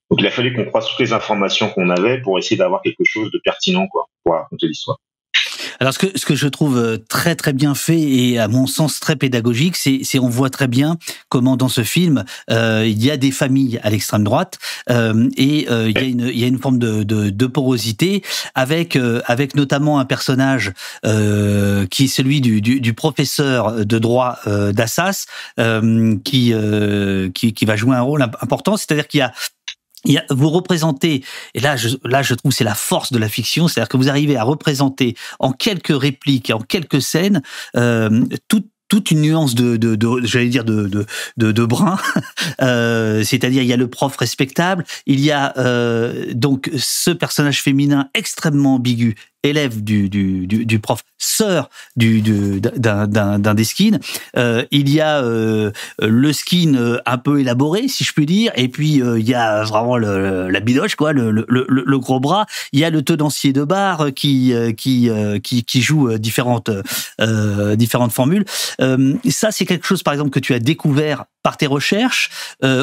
[0.10, 3.04] Donc, il a fallu qu'on croise toutes les informations qu'on avait pour essayer d'avoir quelque
[3.04, 4.98] chose de pertinent, quoi, pour raconter l'histoire.
[5.80, 8.68] Alors ce que ce que je trouve euh, très très bien fait et à mon
[8.68, 10.98] sens très pédagogique, c'est c'est on voit très bien
[11.30, 14.58] comment dans ce film euh, il y a des familles à l'extrême droite
[14.90, 17.46] euh, et euh, il y a une il y a une forme de de, de
[17.46, 20.72] porosité avec euh, avec notamment un personnage
[21.06, 25.26] euh, qui est celui du du, du professeur de droit d'Assas
[26.24, 26.54] qui,
[27.34, 29.34] qui qui va jouer un rôle imp- important, c'est-à-dire qu'il y a,
[30.30, 33.90] vous représentez, et là je, là je trouve c'est la force de la fiction, c'est-à-dire
[33.90, 37.42] que vous arrivez à représenter en quelques répliques, en quelques scènes,
[37.76, 41.06] euh, toute toute une nuance de, de, de j'allais dire de de
[41.38, 41.98] de, de brun,
[42.62, 47.62] euh, c'est-à-dire il y a le prof respectable, il y a euh, donc ce personnage
[47.62, 49.16] féminin extrêmement ambigu,
[49.50, 54.00] élève du du, du, prof, sœur du du- d'un d'un d'un des skins,
[54.38, 58.52] euh, il y a euh, le skin euh, un peu élaboré, si je puis dire,
[58.56, 62.46] et puis il y a vraiment le, la bidoche, quoi, le, le, le, gros bras.
[62.72, 65.10] Il y a le tenancier de bar qui qui
[65.44, 66.70] qui, joue différentes
[67.76, 68.46] différentes formules.
[69.30, 72.30] Ça, c'est quelque chose, par exemple, que tu as découvert par tes recherches,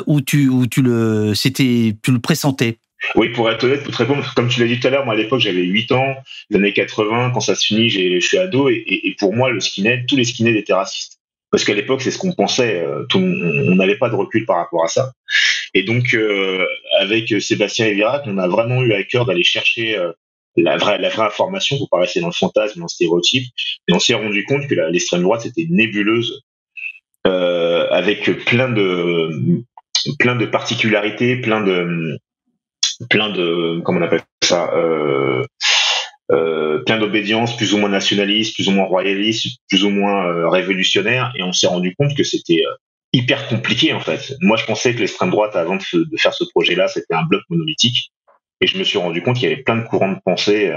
[0.06, 2.78] où tu où tu le c'était tu le pressentais?
[3.14, 5.14] Oui, pour être honnête, pour te répondre, comme tu l'as dit tout à l'heure, moi
[5.14, 6.14] à l'époque j'avais 8 ans,
[6.50, 10.06] les années 80, quand ça se finit, je suis ado, et, pour moi le skinhead,
[10.06, 11.18] tous les skinheads étaient racistes.
[11.50, 14.84] Parce qu'à l'époque, c'est ce qu'on pensait, euh, on n'avait pas de recul par rapport
[14.84, 15.12] à ça.
[15.74, 16.64] Et donc, euh,
[16.98, 20.12] avec Sébastien Evirac, on a vraiment eu à cœur d'aller chercher euh,
[20.56, 23.44] la vraie, la vraie information pour pas rester dans le fantasme, dans le stéréotype.
[23.88, 26.42] Et on s'est rendu compte que l'extrême droite, c'était nébuleuse
[27.26, 29.62] euh, avec plein de
[30.18, 32.18] plein de particularités, plein de
[33.08, 35.44] plein de comment on appelle ça euh,
[36.30, 40.48] euh, plein d'obédience plus ou moins nationaliste plus ou moins royaliste plus ou moins euh,
[40.48, 41.32] révolutionnaire.
[41.36, 42.74] Et on s'est rendu compte que c'était euh,
[43.12, 44.34] hyper compliqué en fait.
[44.40, 45.82] Moi je pensais que l'extrême droite avant de,
[46.16, 48.12] faire ce projet là c'était un bloc monolithique.
[48.62, 50.72] Et je me suis rendu compte qu'il y avait plein de courants de pensée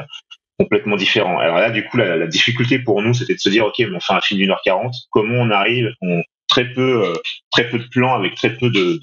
[0.59, 1.39] complètement différents.
[1.39, 3.99] Alors là du coup la, difficulté pour nous c'était de se dire ok mais on
[4.01, 4.95] fait un film d'une heure quarante.
[5.11, 5.89] Comment on arrive?
[6.01, 7.13] On très peu
[7.51, 8.99] très peu de plans avec très peu de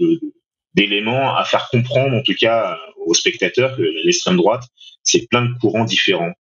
[0.74, 4.64] d'éléments à faire comprendre, en tout cas euh, aux spectateurs, que l'extrême droite,
[5.02, 6.32] c'est plein de courants différents.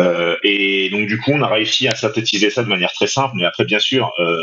[0.00, 3.34] Euh, et donc du coup, on a réussi à synthétiser ça de manière très simple.
[3.36, 4.38] Mais après, bien sûr, euh,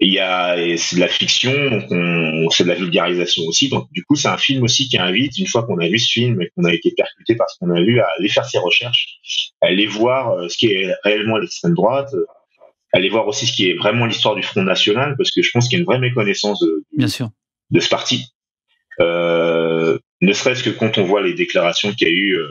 [0.00, 3.68] il y a c'est de la fiction, donc on, c'est de la vulgarisation aussi.
[3.68, 6.10] Donc du coup, c'est un film aussi qui invite, une fois qu'on a vu ce
[6.10, 8.58] film et qu'on a été percuté par ce qu'on a vu, à aller faire ses
[8.58, 9.20] recherches,
[9.62, 12.10] à aller voir euh, ce qui est réellement l'extrême droite,
[12.96, 15.68] aller voir aussi ce qui est vraiment l'histoire du Front National, parce que je pense
[15.68, 17.30] qu'il y a une vraie méconnaissance de, Bien sûr.
[17.70, 18.26] de ce parti.
[19.00, 22.48] Euh, ne serait-ce que quand on voit les déclarations qu'il y a eu, euh,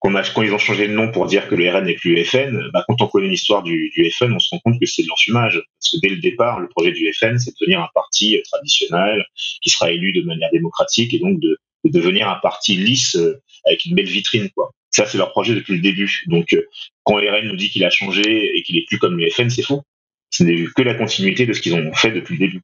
[0.00, 2.22] qu'on a, quand ils ont changé de nom pour dire que le RN n'est plus
[2.24, 5.02] FN, bah, quand on connaît l'histoire du, du FN, on se rend compte que c'est
[5.02, 5.54] de l'enfumage.
[5.54, 8.42] Parce que dès le départ, le projet du FN, c'est de devenir un parti euh,
[8.44, 9.24] traditionnel,
[9.62, 13.40] qui sera élu de manière démocratique, et donc de, de devenir un parti lisse euh,
[13.64, 14.72] avec une belle vitrine, quoi.
[14.90, 16.22] Ça, c'est leur projet depuis le début.
[16.26, 16.66] Donc, euh,
[17.04, 19.50] quand le RN nous dit qu'il a changé et qu'il est plus comme le FN,
[19.50, 19.82] c'est faux.
[20.30, 22.62] Ce n'est que la continuité de ce qu'ils ont fait depuis le début.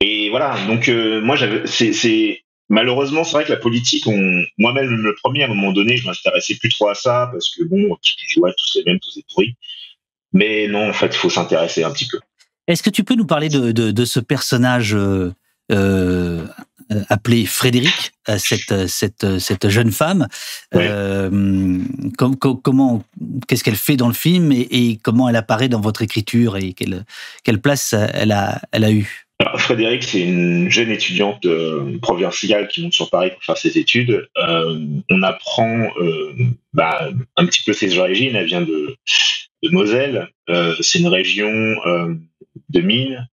[0.00, 1.36] Et voilà, donc euh, moi
[1.66, 4.06] c'est malheureusement, c'est vrai que la politique,
[4.58, 7.64] moi-même le premier, à un moment donné, je m'intéressais plus trop à ça parce que
[7.64, 9.54] bon, je vois tous les mêmes, tous les pourris.
[10.32, 12.20] Mais non, en fait, il faut s'intéresser un petit peu.
[12.66, 15.32] Est-ce que tu peux nous parler de, de, de ce personnage euh,
[15.70, 16.44] euh,
[17.10, 20.26] appelé Frédéric, cette, cette, cette jeune femme
[20.74, 21.28] euh,
[22.16, 23.04] com- com- Comment,
[23.46, 26.72] qu'est-ce qu'elle fait dans le film et, et comment elle apparaît dans votre écriture et
[26.72, 27.04] quelle,
[27.44, 32.68] quelle place elle a, elle a eu Alors, Frédéric, c'est une jeune étudiante euh, provinciale
[32.68, 34.26] qui monte sur Paris pour faire ses études.
[34.38, 36.32] Euh, on apprend euh,
[36.72, 38.34] bah, un petit peu ses origines.
[38.34, 38.96] Elle vient de,
[39.62, 40.28] de Moselle.
[40.80, 41.50] C'est une région
[42.70, 43.28] de mines.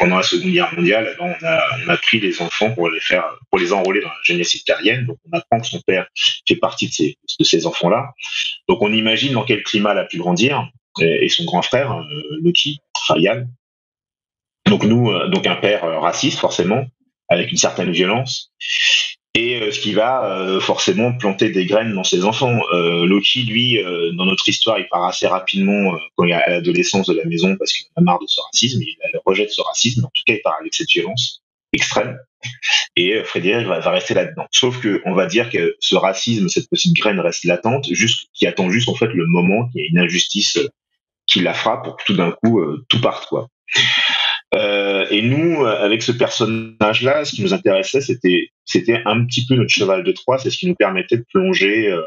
[0.00, 3.36] Pendant la Seconde Guerre mondiale, on a, on a pris les enfants pour les faire,
[3.50, 5.04] pour les enrôler dans la jeunesse hitlérienne.
[5.04, 6.06] Donc, on apprend que son père
[6.48, 8.12] fait partie de ces, de ces enfants-là.
[8.66, 10.66] Donc, on imagine dans quel climat elle a pu grandir.
[11.00, 13.48] Et, son grand frère, euh, Yann,
[14.66, 16.86] donc nous, euh, donc un père euh, raciste forcément,
[17.28, 18.52] avec une certaine violence,
[19.34, 22.60] et euh, ce qui va euh, forcément planter des graines dans ses enfants.
[22.72, 23.78] Euh, Loki, lui,
[24.14, 27.56] dans notre histoire, il part assez rapidement quand il est à l'adolescence de la maison
[27.56, 30.34] parce qu'il en a marre de ce racisme, il rejette ce racisme, en tout cas
[30.34, 32.18] il part avec cette violence extrême.
[32.96, 34.46] Et Frédéric va, rester là-dedans.
[34.50, 38.46] Sauf que on va dire que ce racisme, cette petite graine reste latente, juste, qui
[38.46, 40.58] attend juste en fait le moment qu'il y a une injustice
[41.26, 43.48] qui la frappe pour que tout d'un coup tout parte quoi.
[44.54, 49.46] Euh, et nous, euh, avec ce personnage-là, ce qui nous intéressait, c'était c'était un petit
[49.46, 52.02] peu notre cheval de Troie, c'est ce qui nous permettait de plonger euh,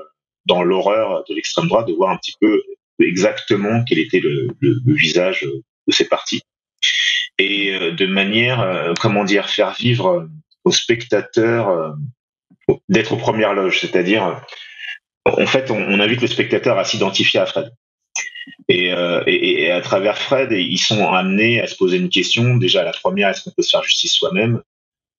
[0.45, 2.62] dans l'horreur de l'extrême droite, de voir un petit peu
[2.99, 6.41] exactement quel était le, le, le visage euh, de ces partis,
[7.38, 10.29] et de manière, comment dire, faire vivre
[10.63, 11.95] aux spectateurs
[12.88, 14.39] d'être aux premières loges, c'est-à-dire,
[15.25, 17.71] en fait, on, on invite le spectateur à s'identifier à Fred.
[18.69, 22.56] Et, euh, et, à travers Fred, ils sont amenés à se poser une question.
[22.58, 24.62] Déjà, la première, est-ce qu'on peut se faire justice soi-même?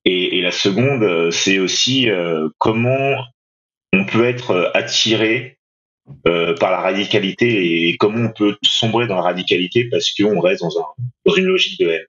[0.04, 3.16] Et, la seconde, euh, c'est aussi euh, comment
[3.92, 5.58] on peut être attiré
[6.22, 10.78] par la radicalité et comment on peut sombrer dans la radicalité parce qu'on reste dans,
[10.78, 10.84] un,
[11.24, 12.06] dans une logique de haine.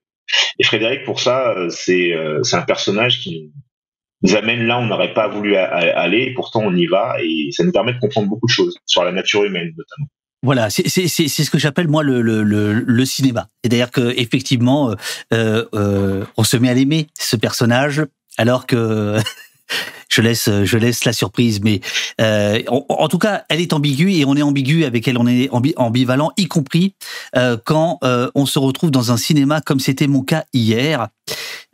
[0.58, 3.52] Et Frédéric, pour ça, c'est un personnage qui
[4.22, 7.48] nous amène là où on n'aurait pas voulu aller, et pourtant on y va, et
[7.52, 10.08] ça nous permet de comprendre beaucoup de choses, sur la nature humaine notamment.
[10.42, 13.48] Voilà, c'est ce que j'appelle moi le, le, le, le cinéma.
[13.64, 14.94] D'ailleurs que effectivement,
[15.32, 18.04] euh, euh, on se met à l'aimer ce personnage,
[18.38, 19.16] alors que
[20.08, 21.60] je laisse je laisse la surprise.
[21.62, 21.80] Mais
[22.20, 25.26] euh, en, en tout cas, elle est ambiguë et on est ambigu avec elle, on
[25.26, 26.94] est ambi- ambivalent, y compris
[27.36, 31.08] euh, quand euh, on se retrouve dans un cinéma comme c'était mon cas hier.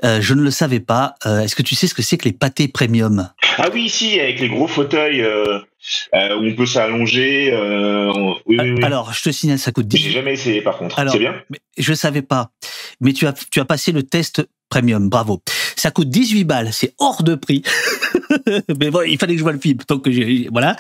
[0.05, 1.14] Euh, je ne le savais pas.
[1.26, 3.28] Euh, Est-ce que tu sais ce que c'est que les pâtés premium?
[3.59, 5.59] Ah oui, si, avec les gros fauteuils euh,
[6.14, 7.52] euh, où on peut s'allonger.
[7.52, 8.83] Euh, on- oui, oui, oui.
[8.85, 10.98] Alors, je te signale, ça coûte 10 J'ai jamais essayé par contre.
[11.11, 11.35] C'est bien?
[11.78, 12.50] je savais pas.
[13.00, 14.42] Mais tu as, tu as passé le test
[14.73, 15.11] premium.
[15.11, 15.43] Bravo.
[15.77, 16.71] Ça coûte 18 balles.
[16.73, 17.63] C'est hors de prix.
[18.81, 19.79] mais bon, il fallait que je vois le film.
[20.51, 20.77] Voilà.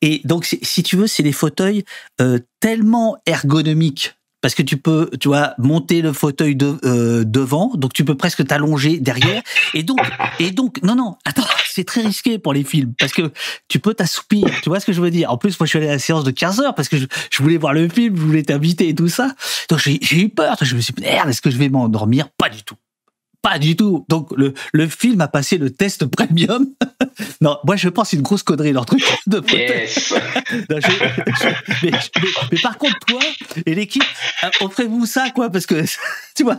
[0.00, 1.84] Et donc, si tu veux, c'est des fauteuils
[2.22, 4.14] euh, tellement ergonomiques.
[4.40, 8.46] Parce que tu peux, tu vois, monter le fauteuil euh, devant, donc tu peux presque
[8.46, 9.42] t'allonger derrière.
[9.72, 9.98] Et donc,
[10.38, 13.32] et donc, non, non, attends, c'est très risqué pour les films parce que
[13.68, 14.46] tu peux t'assoupir.
[14.62, 15.30] Tu vois ce que je veux dire?
[15.30, 17.06] En plus, moi, je suis allé à la séance de 15 heures parce que je,
[17.30, 19.34] je voulais voir le film, je voulais t'inviter et tout ça.
[19.70, 20.56] Donc j'ai eu peur.
[20.60, 22.28] Je me suis dit, merde, est-ce que je vais m'endormir?
[22.36, 22.76] Pas du tout.
[23.44, 24.06] Pas du tout.
[24.08, 26.66] Donc le, le film a passé le test premium.
[27.42, 29.42] non, moi je pense une grosse connerie leur truc de.
[29.52, 30.14] Yes
[30.70, 31.48] Non, je- je-
[31.84, 31.98] mais, mais-
[32.52, 33.20] mais par contre, toi
[33.66, 34.02] et l'équipe,
[34.44, 35.84] euh, offrez-vous ça, quoi, parce que,
[36.34, 36.58] tu vois,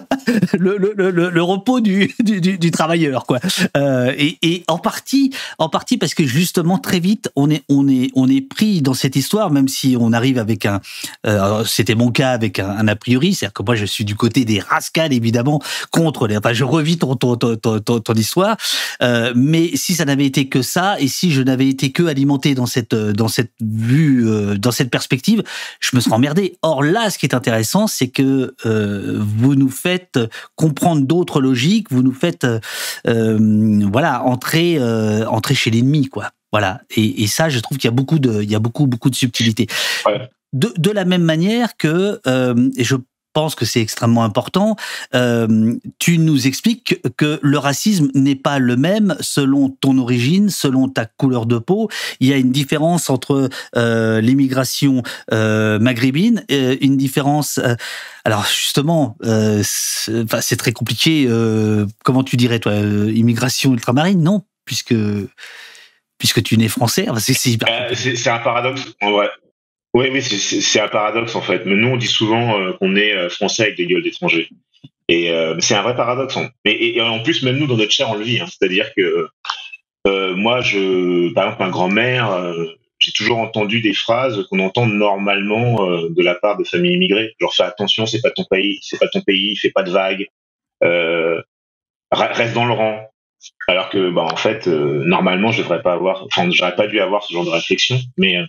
[0.53, 3.39] le, le, le, le repos du, du, du, du travailleur, quoi.
[3.77, 7.87] Euh, et, et en partie, en partie parce que justement, très vite, on est, on
[7.87, 10.81] est, on est pris dans cette histoire, même si on arrive avec un,
[11.25, 14.15] euh, c'était mon cas avec un, un a priori, c'est-à-dire que moi, je suis du
[14.15, 18.13] côté des rascals, évidemment, contre les, enfin, je revis ton, ton, ton, ton, ton- ton
[18.13, 18.57] histoire,
[19.01, 22.55] euh, mais si ça n'avait été que ça, et si je n'avais été que alimenté
[22.55, 25.41] dans cette euh, dans cette vue, euh, dans cette perspective,
[25.79, 26.57] je me serais emmerdé.
[26.61, 30.19] Or là, ce qui est intéressant, c'est que euh, vous nous faites
[30.55, 32.45] comprendre d'autres logiques, vous nous faites
[33.05, 34.79] voilà entrer
[35.27, 36.31] entrer chez l'ennemi, quoi.
[36.51, 36.81] Voilà.
[36.95, 39.09] Et, et ça, je trouve qu'il y a beaucoup de il y a beaucoup beaucoup
[39.09, 39.67] de subtilité.
[40.05, 40.29] Ouais.
[40.53, 42.95] De, de la même manière que euh, et je
[43.35, 44.77] pense que c'est extrêmement important.
[45.13, 50.87] Euh, tu nous expliques que, le racisme n'est pas le même selon ton origine, selon
[50.87, 51.89] ta couleur de peau.
[52.21, 57.59] Il y a une différence entre euh, l'immigration euh, maghrébine, une différence.
[58.23, 61.29] alors justement, c'est enfin, très compliqué.
[62.05, 64.23] comment tu dirais toi, immigration ultramarine?
[64.23, 64.95] Non, puisque
[66.17, 67.07] puisque tu nais français.
[67.19, 67.33] C'est
[67.69, 67.93] Euh,
[68.31, 69.29] un paradoxe, vrai.
[69.95, 71.65] Oui, c'est- un paradoxe en fait.
[71.65, 74.49] Mais nous, on dit souvent euh, qu'on est euh, français avec des gueules d'étrangers.
[75.09, 76.37] Et euh, c'est un vrai paradoxe.
[76.37, 76.49] hein.
[76.65, 78.41] Et, en plus, même nous, dans notre chair, on le vit.
[78.41, 78.47] hein.
[78.47, 79.29] C'est-à-dire que
[80.35, 82.53] moi, je, par exemple, ma grand-mère,
[82.99, 85.75] j'ai toujours entendu des phrases qu'on entend normalement
[86.09, 87.35] de la part de familles immigrées.
[87.41, 90.27] Genre, fais attention, c'est pas ton pays, c'est pas ton pays, fais pas de vagues,
[92.11, 93.09] reste dans le rang.
[93.67, 96.99] Alors que, bah, en fait, euh, normalement, je devrais pas avoir, enfin, j'aurais pas dû
[96.99, 97.99] avoir ce genre de réflexion.
[98.17, 98.45] Mais, euh,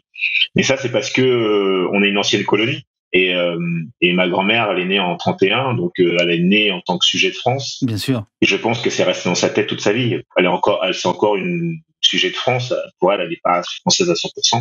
[0.55, 2.85] mais ça, c'est parce que euh, on est une ancienne colonie.
[3.13, 3.57] Et, euh,
[4.03, 7.07] et ma grand-mère, elle est née en 31, donc elle est née en tant que
[7.07, 7.79] sujet de France.
[7.83, 8.25] Bien sûr.
[8.43, 10.19] Et je pense que c'est resté dans sa tête toute sa vie.
[10.37, 12.75] Elle est encore, elle c'est encore une sujet de France.
[12.99, 14.61] Pour elle, elle n'est pas française à 100%.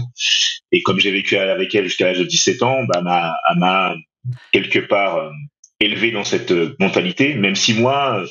[0.71, 3.95] Et comme j'ai vécu avec elle jusqu'à l'âge de 17 ans, bah, m'a, elle m'a
[4.53, 5.31] quelque part
[5.81, 7.33] élevé dans cette mentalité.
[7.33, 8.23] Même si moi,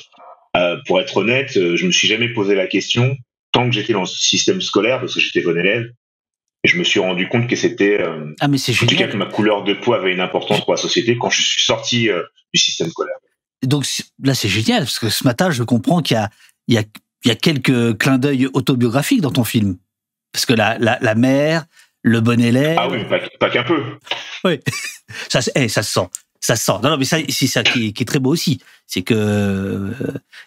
[0.55, 3.15] euh, pour être honnête, euh, je me suis jamais posé la question
[3.51, 5.85] tant que j'étais dans ce système scolaire parce que j'étais bon élève.
[6.63, 9.07] Et je me suis rendu compte que c'était euh, Ah, mais c'est en tout cas
[9.07, 12.09] que ma couleur de peau avait une importance pour la société quand je suis sorti
[12.09, 13.15] euh, du système scolaire.
[13.63, 13.85] Donc
[14.23, 16.29] là, c'est génial, parce que ce matin, je comprends qu'il y a,
[16.67, 16.83] il y a,
[17.23, 19.77] il y a quelques clins d'œil autobiographiques dans ton film.
[20.31, 21.65] Parce que la, la, la mère,
[22.01, 23.81] le bon élève, Ah oui, pas, pas qu'un peu.
[25.29, 26.07] ça, se- eh, ça se sent.
[26.45, 26.73] Ça sent.
[26.83, 28.59] Non, mais ça, c'est ça qui est, très beau aussi.
[28.85, 29.91] C'est que euh,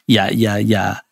[0.06, 1.02] il y a, y a,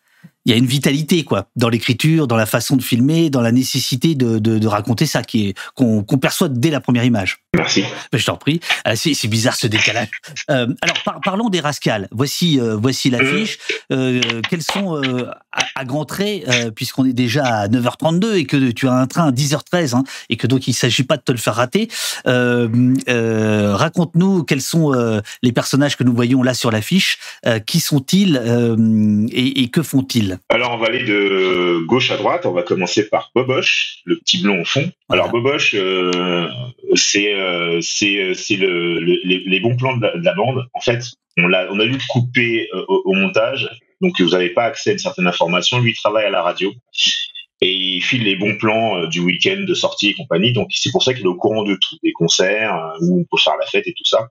[0.47, 3.51] il y a une vitalité quoi dans l'écriture, dans la façon de filmer, dans la
[3.51, 7.39] nécessité de, de, de raconter ça qui est qu'on qu'on perçoit dès la première image.
[7.53, 7.83] Merci.
[8.11, 8.61] Ben, Je t'en prie.
[8.87, 10.09] Euh, C'est bizarre ce décalage.
[10.49, 12.07] Euh, alors par- parlons des Rascals.
[12.11, 13.59] Voici euh, voici l'affiche.
[13.91, 18.45] Euh, quels sont euh, à, à grands traits, euh, puisqu'on est déjà à 9h32 et
[18.45, 21.23] que tu as un train à 10h13 hein, et que donc il s'agit pas de
[21.23, 21.89] te le faire rater.
[22.25, 27.17] Euh, euh, Raconte-nous quels sont euh, les personnages que nous voyons là sur l'affiche.
[27.45, 30.36] Euh, qui sont-ils euh, et, et que font-ils?
[30.49, 32.45] Alors, on va aller de gauche à droite.
[32.45, 34.89] On va commencer par Boboche, le petit blond au fond.
[35.09, 36.47] Alors, Boboche, euh,
[36.95, 40.33] c'est euh, c'est euh, c'est le, le- les, les bons plans de la, de la
[40.33, 40.65] bande.
[40.73, 41.03] En fait,
[41.37, 43.69] on l'a on a dû le couper euh, au, au montage,
[44.01, 45.79] donc vous n'avez pas accès à une certaine information.
[45.79, 46.73] Lui il travaille à la radio
[47.61, 50.53] et il file les bons plans du week-end de sortie et compagnie.
[50.53, 53.41] Donc, c'est pour ça qu'il est au courant de tout, des concerts où on peut
[53.41, 54.29] faire la fête et tout ça.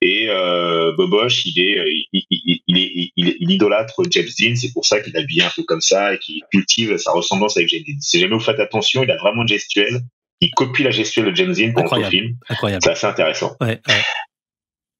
[0.00, 4.72] Et euh, Boboche, il est, il, il, il, est, il, il idolâtre James Dean, c'est
[4.72, 7.82] pour ça qu'il habille un peu comme ça et qu'il cultive sa ressemblance avec James
[7.86, 8.00] Dean.
[8.00, 10.00] Si jamais vous faites attention, il a vraiment une gestuelle.
[10.40, 12.36] Il copie la gestuelle de James Dean pendant le film.
[12.48, 12.82] Incroyable.
[12.82, 13.56] C'est assez intéressant.
[13.60, 14.02] Ouais, ouais.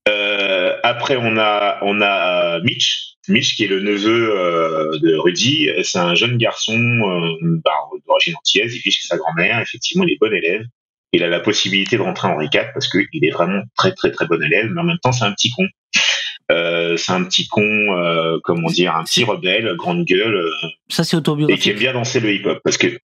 [0.08, 3.08] Euh, après, on a, on a Mitch.
[3.28, 7.70] Mitch, qui est le neveu euh, de Rudy, c'est un jeune garçon euh, bah,
[8.06, 8.74] d'origine antillaise.
[8.74, 9.60] Il vit chez sa grand-mère.
[9.60, 10.64] Effectivement, il est bon élève.
[11.12, 14.10] Il a la possibilité de rentrer en Henri IV parce qu'il est vraiment très, très,
[14.10, 14.70] très bon élève.
[14.72, 15.66] Mais en même temps, c'est un petit con.
[16.50, 20.50] Euh, c'est un petit con, euh, comment dire, un petit rebelle, grande gueule, euh,
[20.88, 21.66] Ça c'est et qui autobiographique.
[21.68, 22.60] aime bien danser le hip-hop.
[22.64, 22.98] Parce que,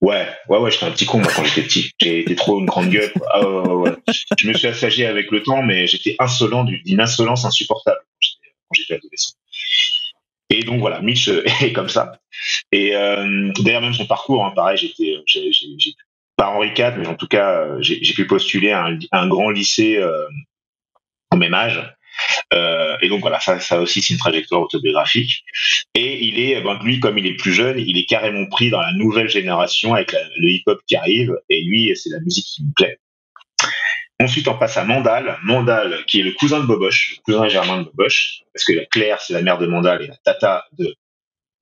[0.00, 1.90] ouais, ouais, ouais, j'étais un petit con moi quand j'étais petit.
[2.00, 3.12] J'ai été trop une grande gueule.
[3.32, 3.96] Ah, ouais, ouais, ouais.
[4.38, 8.18] Je me suis assagi avec le temps, mais j'étais insolent, du- d'une insolence insupportable quand
[8.20, 9.32] j'étais- j'étais adolescent.
[10.50, 12.20] Et donc voilà, Mitch euh, est comme ça.
[12.72, 15.94] Et euh, d'ailleurs même son parcours, hein, pareil, j'étais, j'ai, j'ai-
[16.36, 19.96] pas Henri IV, mais en tout cas, euh, j'ai, pu postuler à un, grand lycée
[19.96, 20.26] euh,
[21.32, 21.82] au même âge.
[22.52, 25.44] Euh, et donc voilà, ça, aussi c'est une trajectoire autobiographique.
[25.94, 28.80] Et il est, ben, lui comme il est plus jeune, il est carrément pris dans
[28.80, 31.36] la nouvelle génération avec le hip-hop qui arrive.
[31.48, 32.98] Et lui, c'est la musique qui lui plaît.
[34.20, 35.38] Ensuite, on passe à Mandal.
[35.42, 38.86] Mandal, qui est le cousin de Boboche, le cousin germain de Boboche, parce que la
[38.86, 40.94] Claire, c'est la mère de Mandal et la tata de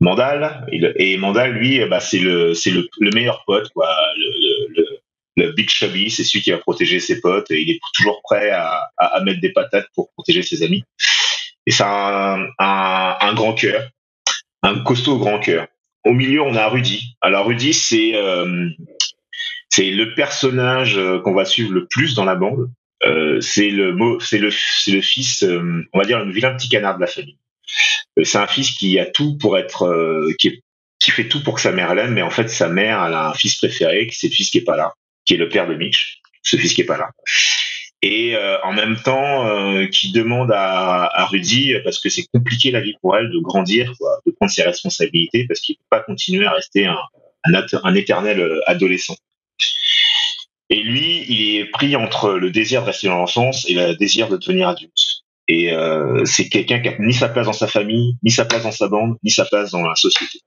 [0.01, 0.67] Mandal.
[0.71, 3.89] Et, Mandal, lui, c'est le, c'est le, le meilleur pote, quoi.
[5.37, 7.51] Le, big chubby, c'est celui qui va protéger ses potes.
[7.51, 8.91] Et il est toujours prêt à,
[9.25, 10.85] mettre des patates pour protéger ses amis.
[11.67, 13.89] Et c'est un, un, grand cœur,
[14.63, 15.69] un costaud grand cœur.
[16.05, 17.17] Au milieu, on a Rudy.
[17.21, 18.69] Alors Rudy, c'est euh,
[19.69, 22.69] c'est le personnage euh, qu'on va suivre le plus dans la bande.
[23.05, 25.45] Euh, c'est le c'est le, c'est le fils,
[25.93, 27.39] on va dire le vilain petit canard de la famille.
[28.23, 30.63] C'est un fils qui a tout pour être, qui,
[30.99, 33.31] qui fait tout pour que sa mère l'aime, mais en fait sa mère elle a
[33.31, 34.93] un fils préféré, qui c'est le fils qui est pas là,
[35.33, 37.09] qui est le père de Mitch, ce fils qui est pas là.
[38.03, 42.81] Et euh, en même temps, euh, qui demande à, Rudy, parce que c'est compliqué la
[42.81, 43.93] vie pour elle de grandir,
[44.27, 49.17] de prendre ses responsabilités, parce qu'il peut pas continuer à rester un, éternel euh, adolescent.
[50.69, 54.29] Et lui, il est pris entre le désir de rester dans l'enfance et le désir
[54.29, 55.23] de devenir adulte.
[55.49, 55.71] Et
[56.25, 58.89] c'est quelqu'un qui a ni sa place dans sa famille, ni sa place dans sa
[58.89, 60.39] bande, ni sa place dans la société.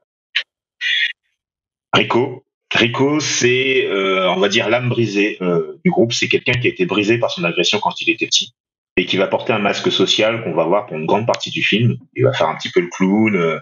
[1.94, 2.44] Rico,
[2.76, 6.12] Rico, c'est, euh, on va dire, l'âme brisée euh, du groupe.
[6.12, 8.54] C'est quelqu'un qui a été brisé par son agression quand il était petit
[8.98, 11.64] et qui va porter un masque social qu'on va voir pour une grande partie du
[11.64, 11.98] film.
[12.16, 13.60] Il va faire un petit peu le clown, euh,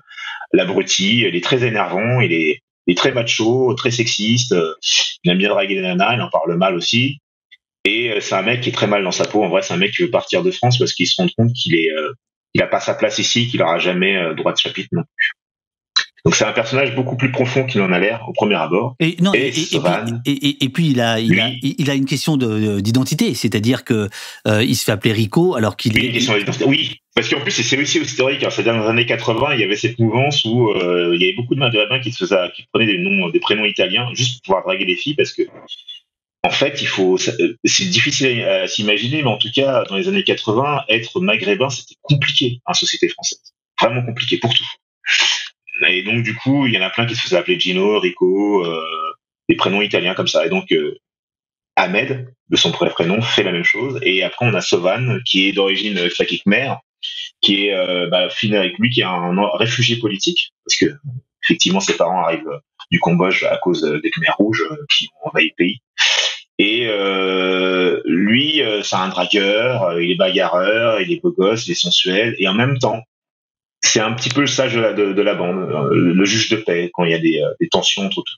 [0.51, 1.21] l'abruti.
[1.21, 2.61] Il est très énervant, il est,
[2.95, 4.51] très macho, très sexiste.
[4.51, 4.73] euh,
[5.23, 7.19] il aime bien draguer les nanas, il en parle mal aussi.
[7.85, 9.43] Et c'est un mec qui est très mal dans sa peau.
[9.43, 11.51] En vrai, c'est un mec qui veut partir de France parce qu'il se rend compte
[11.53, 11.89] qu'il est,
[12.53, 15.42] il a pas sa place ici, qu'il aura jamais droit de chapitre non plus.
[16.25, 18.95] Donc c'est un personnage beaucoup plus profond qu'il en a l'air au premier abord.
[18.99, 23.83] Et non, et, et, puis, il a, il, a, il a une question d'identité, c'est-à-dire
[23.83, 24.09] que
[24.47, 26.65] euh, il se fait appeler Rico alors qu'il oui, est.
[26.65, 28.41] Oui, parce qu'en plus c'est aussi historique.
[28.43, 28.49] Hein.
[28.51, 31.35] C'est dans les années 80, il y avait cette mouvance où euh, il y avait
[31.35, 34.55] beaucoup de maghrébins qui se faisaient, qui prenaient des noms, des prénoms italiens juste pour
[34.55, 35.43] pouvoir draguer les filles, parce que
[36.45, 40.07] en fait, il faut, euh, c'est difficile à s'imaginer, mais en tout cas, dans les
[40.07, 43.53] années 80, être maghrébin, c'était compliqué en société française.
[43.81, 44.65] Vraiment compliqué pour tout.
[45.87, 48.65] Et donc, du coup, il y en a plein qui se faisaient appeler Gino, Rico,
[48.65, 48.83] euh,
[49.49, 50.45] des prénoms italiens comme ça.
[50.45, 50.97] Et donc, euh,
[51.75, 53.99] Ahmed, de son vrai prénom, fait la même chose.
[54.03, 55.99] Et après, on a Sovan, qui est d'origine
[56.45, 56.79] mère,
[57.41, 60.97] qui est euh, bah, avec lui, qui est un, réfugié politique, parce que
[61.43, 62.59] effectivement, ses parents arrivent
[62.91, 64.63] du Cambodge à cause des Khmers rouges
[64.95, 65.79] qui ont envahi le pays.
[66.59, 71.75] Et euh, lui, c'est un dragueur, il est bagarreur, il est beau gosse, il est
[71.75, 73.01] sensuel, et en même temps,
[73.83, 76.55] c'est un petit peu le sage de la, de, la bande, euh, le juge de
[76.55, 78.35] paix quand il y a des, euh, des tensions entre tout.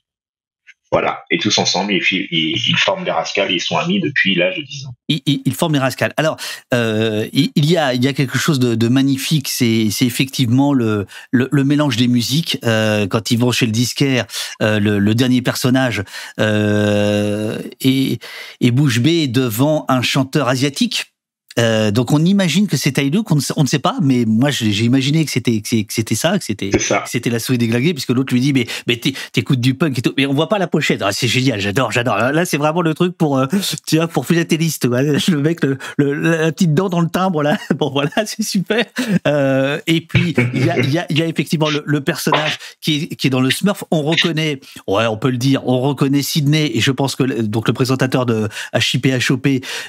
[0.92, 4.86] Voilà, et tous ensemble, ils, forment les rascals, ils sont amis depuis l'âge de 10
[4.86, 4.94] ans.
[5.08, 6.14] Ils, forment les rascals.
[6.16, 6.36] Alors,
[6.72, 12.58] euh, il, y a, quelque chose de, magnifique, c'est effectivement le, mélange des musiques.
[12.62, 14.26] Quand ils vont chez le disquaire,
[14.60, 16.04] le, dernier personnage
[16.38, 18.22] est,
[18.60, 21.15] est bouche bée devant un chanteur asiatique
[21.58, 24.84] euh, donc on imagine que c'est Taïlouk, on, on ne sait pas, mais moi j'ai
[24.84, 26.70] imaginé que c'était que c'était ça, que c'était
[27.06, 29.00] c'était la souris déglinguée, puisque l'autre lui dit mais mais
[29.32, 31.00] t'écoutes du punk et tout, mais on voit pas la pochette.
[31.02, 32.18] Ah, c'est génial, j'adore, j'adore.
[32.18, 33.46] Là c'est vraiment le truc pour euh,
[33.86, 34.84] tu vois pour philatéliste,
[35.28, 38.84] le mec le, la petite dent dans le timbre là, bon voilà c'est super.
[39.26, 42.96] Euh, et puis il y a, y, a, y a effectivement le, le, personnage qui
[42.96, 46.22] est, qui est dans le Smurf, on reconnaît, ouais on peut le dire, on reconnaît
[46.22, 49.06] Sydney et je pense que donc le présentateur de HIP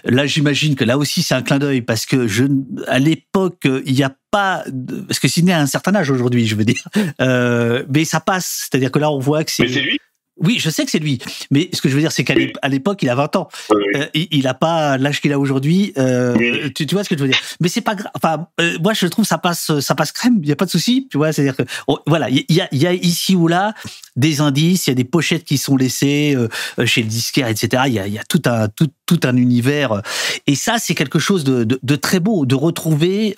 [0.05, 2.45] là j'imagine que là aussi c'est un clin d'œil parce que je,
[2.87, 4.63] à l'époque, il n'y a pas,
[5.07, 6.87] parce que Sidney a un certain âge aujourd'hui, je veux dire,
[7.21, 8.67] euh, mais ça passe.
[8.69, 9.63] C'est-à-dire que là, on voit que c'est.
[9.63, 9.99] Mais c'est lui.
[10.39, 11.17] Oui, je sais que c'est lui,
[11.49, 13.47] mais ce que je veux dire, c'est qu'à l'époque, il a 20 ans.
[13.95, 15.93] Euh, il n'a pas l'âge qu'il a aujourd'hui.
[15.97, 18.11] Euh, tu, tu, vois ce que je veux dire Mais c'est pas grave.
[18.13, 20.37] Enfin, euh, moi, je trouve ça passe, ça passe crème.
[20.41, 21.07] Il n'y a pas de souci.
[21.09, 21.63] Tu vois, c'est-à-dire que
[22.05, 23.73] voilà, il y a, y a, ici ou là
[24.15, 24.85] des indices.
[24.85, 26.37] Il y a des pochettes qui sont laissées
[26.85, 27.83] chez le disquaire, etc.
[27.87, 30.03] Il y a, y a tout un tout, tout un univers.
[30.45, 33.35] Et ça, c'est quelque chose de, de, de, très beau, de retrouver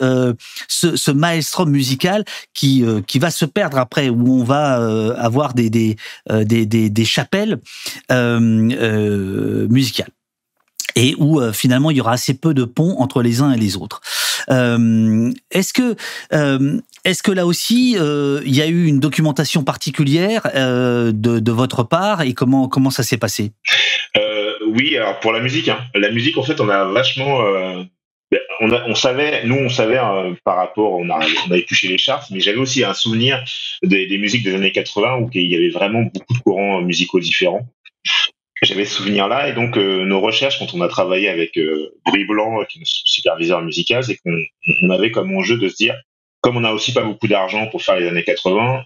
[0.68, 4.76] ce, ce maelstrom musical qui qui va se perdre après, où on va
[5.18, 7.60] avoir des des, des, chapelles
[8.12, 10.10] euh, euh, musicales
[10.96, 13.58] et où euh, finalement il y aura assez peu de ponts entre les uns et
[13.58, 14.02] les autres.
[14.50, 15.96] est-ce que
[17.06, 22.34] est-ce que là aussi il y a eu une documentation particulière de, votre part et
[22.34, 23.52] comment comment ça s'est passé?
[24.76, 25.80] Oui, alors pour la musique, hein.
[25.96, 27.42] la musique en fait on a vachement
[28.32, 32.40] ben, on, savait, nous on savait euh, par rapport, on, a, on les charts, mais
[32.40, 33.44] j'avais aussi un souvenir
[33.82, 37.68] des, musiques des années 80 où il y avait vraiment beaucoup de courants musicaux différents.
[38.62, 42.26] J'avais ce souvenir-là et donc euh, nos recherches quand on a travaillé avec euh, Brie
[42.26, 44.38] Blanc, qui est notre superviseur musical, c'est qu'on
[44.84, 45.96] on avait comme enjeu de se dire,
[46.42, 48.84] comme on n'a aussi pas beaucoup d'argent pour faire les années 80,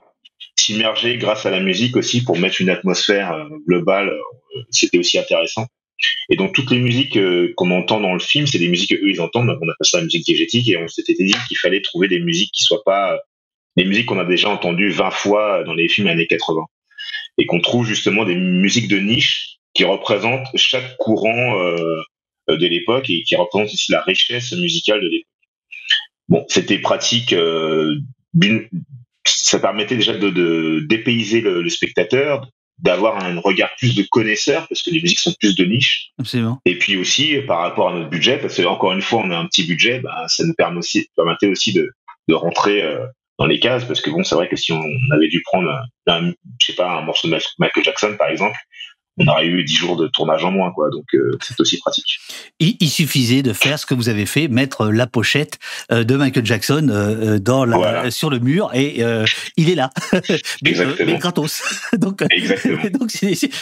[0.66, 4.12] s'immerger grâce à la musique aussi pour mettre une atmosphère globale,
[4.70, 5.68] c'était aussi intéressant.
[6.30, 9.10] Et donc toutes les musiques euh, qu'on entend dans le film, c'est des musiques qu'eux
[9.10, 12.08] ils entendent, on appelle ça la musique diégétique, et on s'était dit qu'il fallait trouver
[12.08, 13.20] des musiques qui soient pas
[13.76, 16.62] des musiques qu'on a déjà entendues 20 fois dans les films années 80,
[17.38, 22.02] et qu'on trouve justement des musiques de niche qui représentent chaque courant euh,
[22.48, 25.28] de l'époque et qui représentent aussi la richesse musicale de l'époque.
[26.30, 27.34] Bon, c'était pratique.
[27.34, 27.96] Euh,
[29.26, 32.48] ça permettait déjà de, de dépayser le, le, spectateur,
[32.80, 36.10] d'avoir un regard plus de connaisseur parce que les musiques sont plus de niche.
[36.20, 36.60] Absolument.
[36.66, 39.38] Et puis aussi par rapport à notre budget, parce que encore une fois, on a
[39.38, 41.90] un petit budget, bah, ça nous permet aussi, permettait aussi de,
[42.28, 43.06] de rentrer euh,
[43.40, 45.70] dans les cases parce que bon, c'est vrai que si on avait dû prendre,
[46.08, 48.58] un, je sais pas, un morceau de Michael Jackson par exemple,
[49.18, 50.90] on aurait eu 10 jours de tournage en moins, quoi.
[50.90, 52.18] Donc, euh, c'est aussi pratique.
[52.60, 55.60] Il, il, suffisait de faire ce que vous avez fait, mettre la pochette
[55.92, 59.04] euh, de Michael Jackson euh, dans la, sur le mur et
[59.58, 59.92] il est là.
[60.64, 60.74] mais,
[61.06, 61.62] mais gratos.
[61.98, 62.24] donc,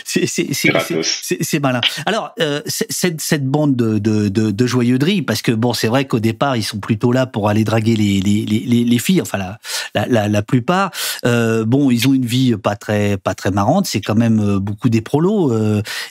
[0.06, 1.82] c'est malin.
[2.06, 2.34] Alors,
[2.66, 6.56] cette, cette bande de, de, de, de joyeuderie, parce que bon, c'est vrai qu'au départ,
[6.56, 9.60] ils sont plutôt là pour aller draguer les, les, les, les filles, enfin la,
[9.96, 10.92] la, la, la plupart.
[11.24, 15.02] bon, ils ont une vie pas très, pas très marrante, c'est quand même beaucoup des
[15.02, 15.41] prolos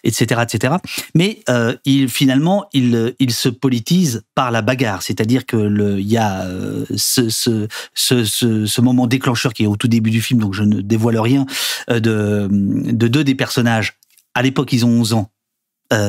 [0.05, 0.74] etc., euh, etc.
[1.14, 6.16] Mais euh, il, finalement, il, il se politise par la bagarre, c'est-à-dire que il y
[6.16, 10.41] a euh, ce, ce, ce, ce, moment déclencheur qui est au tout début du film,
[10.41, 11.47] donc je ne dévoile rien,
[11.89, 13.99] de, de deux des personnages.
[14.35, 15.31] À l'époque, ils ont 11 ans.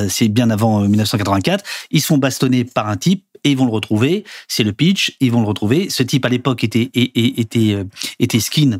[0.09, 1.63] c'est bien avant 1984.
[1.91, 4.23] Ils se font bastonner par un type et ils vont le retrouver.
[4.47, 5.89] C'est le pitch, ils vont le retrouver.
[5.89, 7.85] Ce type à l'époque était était
[8.19, 8.79] était skin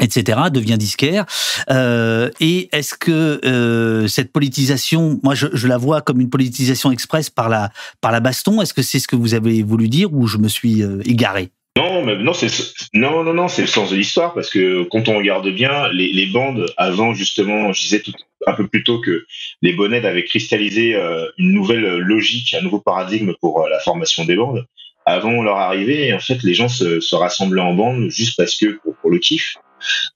[0.00, 1.24] etc., devient disquaire.
[1.70, 6.90] Euh, et est-ce que euh, cette politisation, moi je, je, la vois comme une politisation
[6.90, 7.70] express par la,
[8.00, 10.48] par la baston, est-ce que c'est ce que vous avez voulu dire ou je me
[10.48, 11.50] suis euh, égaré?
[11.76, 12.46] Non, mais non, c'est
[12.92, 16.12] non, non, non, c'est le sens de l'histoire parce que quand on regarde bien, les,
[16.12, 18.12] les, bandes avant justement, je disais tout,
[18.46, 19.26] un peu plus tôt que
[19.60, 24.24] les bonnets avaient cristallisé euh, une nouvelle logique, un nouveau paradigme pour euh, la formation
[24.24, 24.64] des bandes.
[25.04, 28.78] Avant leur arrivée, en fait, les gens se, se rassemblaient en bande juste parce que
[28.82, 29.56] pour, pour le kiff.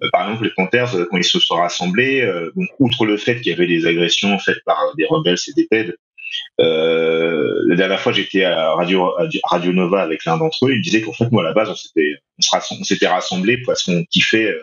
[0.03, 3.41] Euh, par exemple, les Panthers, euh, quand ils se sont rassemblés, euh, outre le fait
[3.41, 5.97] qu'il y avait des agressions faites par des rebelles et des PED,
[6.59, 10.73] la dernière fois, j'étais à Radio, Nova avec l'un d'entre eux.
[10.73, 14.05] Il me disait qu'en fait, moi, à la base, on s'était, on rassemblés parce qu'on
[14.05, 14.55] kiffait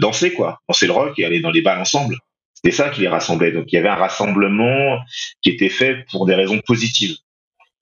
[0.00, 0.60] danser, quoi.
[0.68, 2.16] Danser le rock et aller dans les balles ensemble.
[2.54, 3.52] C'était ça qui les rassemblait.
[3.52, 4.98] Donc, il y avait un rassemblement
[5.42, 7.16] qui était fait pour des raisons positives.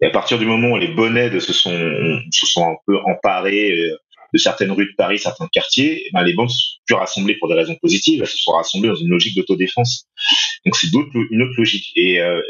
[0.00, 3.92] Et à partir du moment où les bonnets sont, se sont un peu emparés
[4.32, 7.36] de certaines rues de Paris, certains quartiers, eh ben, les bandes se sont plus rassemblées
[7.38, 10.06] pour des raisons positives, elles se sont rassemblées dans une logique d'autodéfense.
[10.64, 11.92] Donc c'est une autre logique.
[11.96, 12.40] Et euh,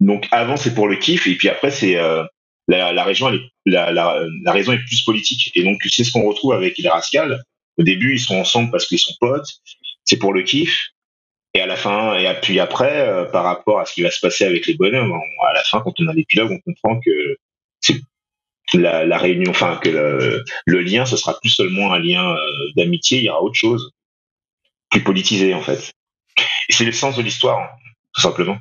[0.00, 2.24] donc avant c'est pour le kiff, et puis après c'est euh,
[2.68, 5.50] la, la, région, elle est, la, la, la, raison est plus politique.
[5.54, 7.42] Et donc c'est ce qu'on retrouve avec les Rascals.
[7.78, 9.48] Au début ils sont ensemble parce qu'ils sont potes,
[10.04, 10.90] c'est pour le kiff.
[11.54, 14.20] Et à la fin, et puis après, euh, par rapport à ce qui va se
[14.20, 15.18] passer avec les bonhommes,
[15.48, 17.10] à la fin, quand on a l'épilogue, on comprend que
[18.74, 22.38] la, la, réunion, enfin que le, le, lien, ce sera plus seulement un lien euh,
[22.76, 23.92] d'amitié, il y aura autre chose,
[24.90, 25.92] plus politisé en fait.
[26.68, 27.70] Et c'est le sens de l'histoire,
[28.14, 28.58] tout simplement.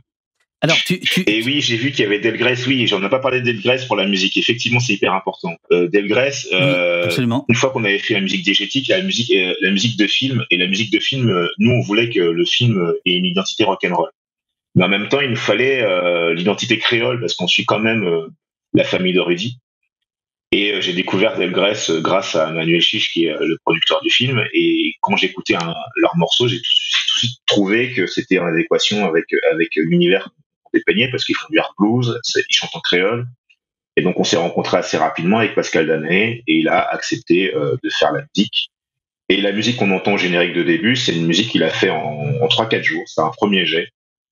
[0.66, 1.24] Alors, tu, tu...
[1.28, 2.66] Et oui, j'ai vu qu'il y avait Delgrès.
[2.66, 4.36] Oui, j'en ai pas parlé de Delgrès pour la musique.
[4.36, 5.56] Effectivement, c'est hyper important.
[5.72, 9.70] Euh, Delgrès, euh, une fois qu'on avait fait la musique diégétique, la musique, euh, la
[9.70, 12.94] musique de film et la musique de film, euh, nous on voulait que le film
[13.06, 14.10] ait une identité rock'n'roll.
[14.74, 15.86] Mais en même temps, il nous fallait
[16.34, 18.28] l'identité créole parce qu'on suit quand même
[18.74, 19.60] la famille de Rudy.
[20.52, 24.02] Et euh, j'ai découvert Delgrès euh, grâce à Manuel Chiche, qui est euh, le producteur
[24.02, 24.42] du film.
[24.54, 25.56] Et quand j'écoutais
[25.98, 30.30] leur morceau, j'ai tout, de suite trouvé que c'était en adéquation avec, avec l'univers
[30.74, 33.26] des peignait, parce qu'ils font du hard blues, ils chantent en créole.
[33.96, 37.90] Et donc on s'est rencontrés assez rapidement avec Pascal Danet, et il a accepté de
[37.98, 38.72] faire la musique.
[39.30, 41.90] Et la musique qu'on entend au générique de début, c'est une musique qu'il a fait
[41.90, 43.04] en, en 3-4 jours.
[43.06, 43.88] C'est un premier jet.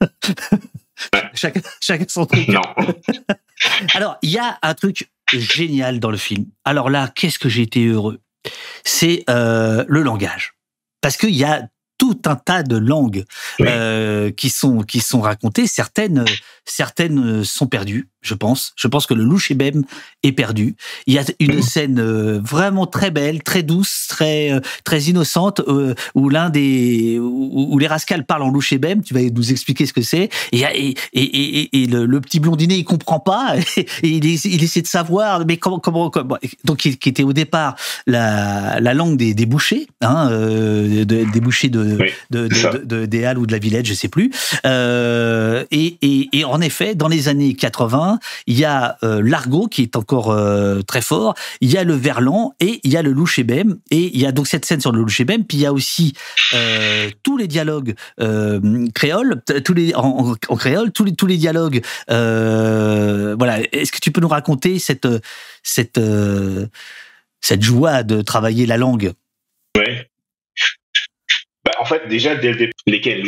[1.34, 2.48] chacun, chacun son truc.
[2.48, 2.62] Non.
[3.94, 6.46] Alors, il y a un truc génial dans le film.
[6.64, 8.20] Alors là, qu'est-ce que j'ai été heureux?
[8.84, 10.54] C'est euh, le langage.
[11.00, 11.68] Parce qu'il y a
[11.98, 13.24] tout un tas de langues
[13.60, 15.66] euh, qui sont qui sont racontées.
[15.66, 16.24] Certaines
[16.64, 18.72] certaines sont perdues, je pense.
[18.76, 19.38] Je pense que le loup
[20.22, 20.76] est perdu.
[21.06, 25.60] Il y a une scène euh, vraiment très belle, très douce, très euh, très innocente
[25.68, 29.92] euh, où l'un des où, les rascals parlent en loup Tu vas nous expliquer ce
[29.92, 30.30] que c'est.
[30.52, 34.86] Et, et, et, et le, petit blondinet il comprend pas et, il, il, essaie de
[34.86, 36.10] savoir mais comment comment,
[36.64, 41.98] donc qui, était au départ la, la langue des, des bouchers, hein, des bouchers de,
[42.30, 42.48] de,
[42.84, 44.30] de, des Halles ou de la Villette, je sais plus.
[44.64, 48.13] et, et, et en effet, dans les années 80,
[48.46, 51.94] il y a euh, l'argot qui est encore euh, très fort, il y a le
[51.94, 54.92] verlan et il y a le louchébem et il y a donc cette scène sur
[54.92, 56.14] le louchébem, puis il y a aussi
[56.54, 57.94] euh, tous les dialogues
[58.94, 61.82] créoles, tous les en, créole, tous les tous les dialogues.
[62.08, 65.08] voilà, est-ce que tu peux nous raconter cette
[65.62, 66.00] cette
[67.40, 69.12] cette joie de travailler la langue?
[69.76, 70.08] Ouais.
[71.74, 73.22] Bah, en fait, déjà, dès le départ, lesquels?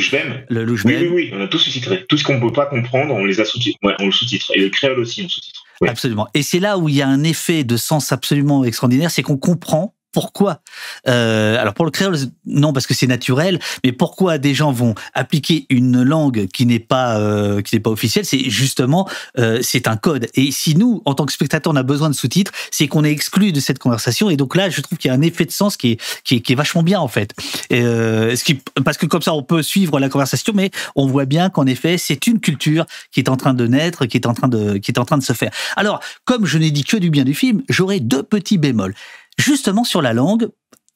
[0.48, 2.04] Le oui, oui, oui, on a tous sous-titré.
[2.08, 3.78] Tout ce qu'on ne peut pas comprendre, on les a sous-titrés.
[3.82, 4.52] Ouais, on le sous-titre.
[4.54, 5.64] Et le créole aussi, on sous-titre.
[5.86, 6.28] Absolument.
[6.34, 9.36] Et c'est là où il y a un effet de sens absolument extraordinaire, c'est qu'on
[9.36, 10.62] comprend pourquoi
[11.08, 14.94] euh, Alors pour le créole, non parce que c'est naturel, mais pourquoi des gens vont
[15.12, 19.06] appliquer une langue qui n'est pas euh, qui n'est pas officielle C'est justement
[19.38, 20.28] euh, c'est un code.
[20.32, 23.10] Et si nous, en tant que spectateur, on a besoin de sous-titres, c'est qu'on est
[23.10, 24.30] exclu de cette conversation.
[24.30, 26.42] Et donc là, je trouve qu'il y a un effet de sens qui est qui
[26.50, 27.34] est, vachement bien en fait.
[27.70, 28.54] Ce qui,
[28.86, 31.98] parce que comme ça, on peut suivre la conversation, mais on voit bien qu'en effet,
[31.98, 34.92] c'est une culture qui est en train de naître, qui est en train de qui
[34.92, 35.50] est en train de se faire.
[35.76, 38.94] Alors, comme je n'ai dit que du bien du film, j'aurais deux petits bémols
[39.38, 40.48] justement sur la langue,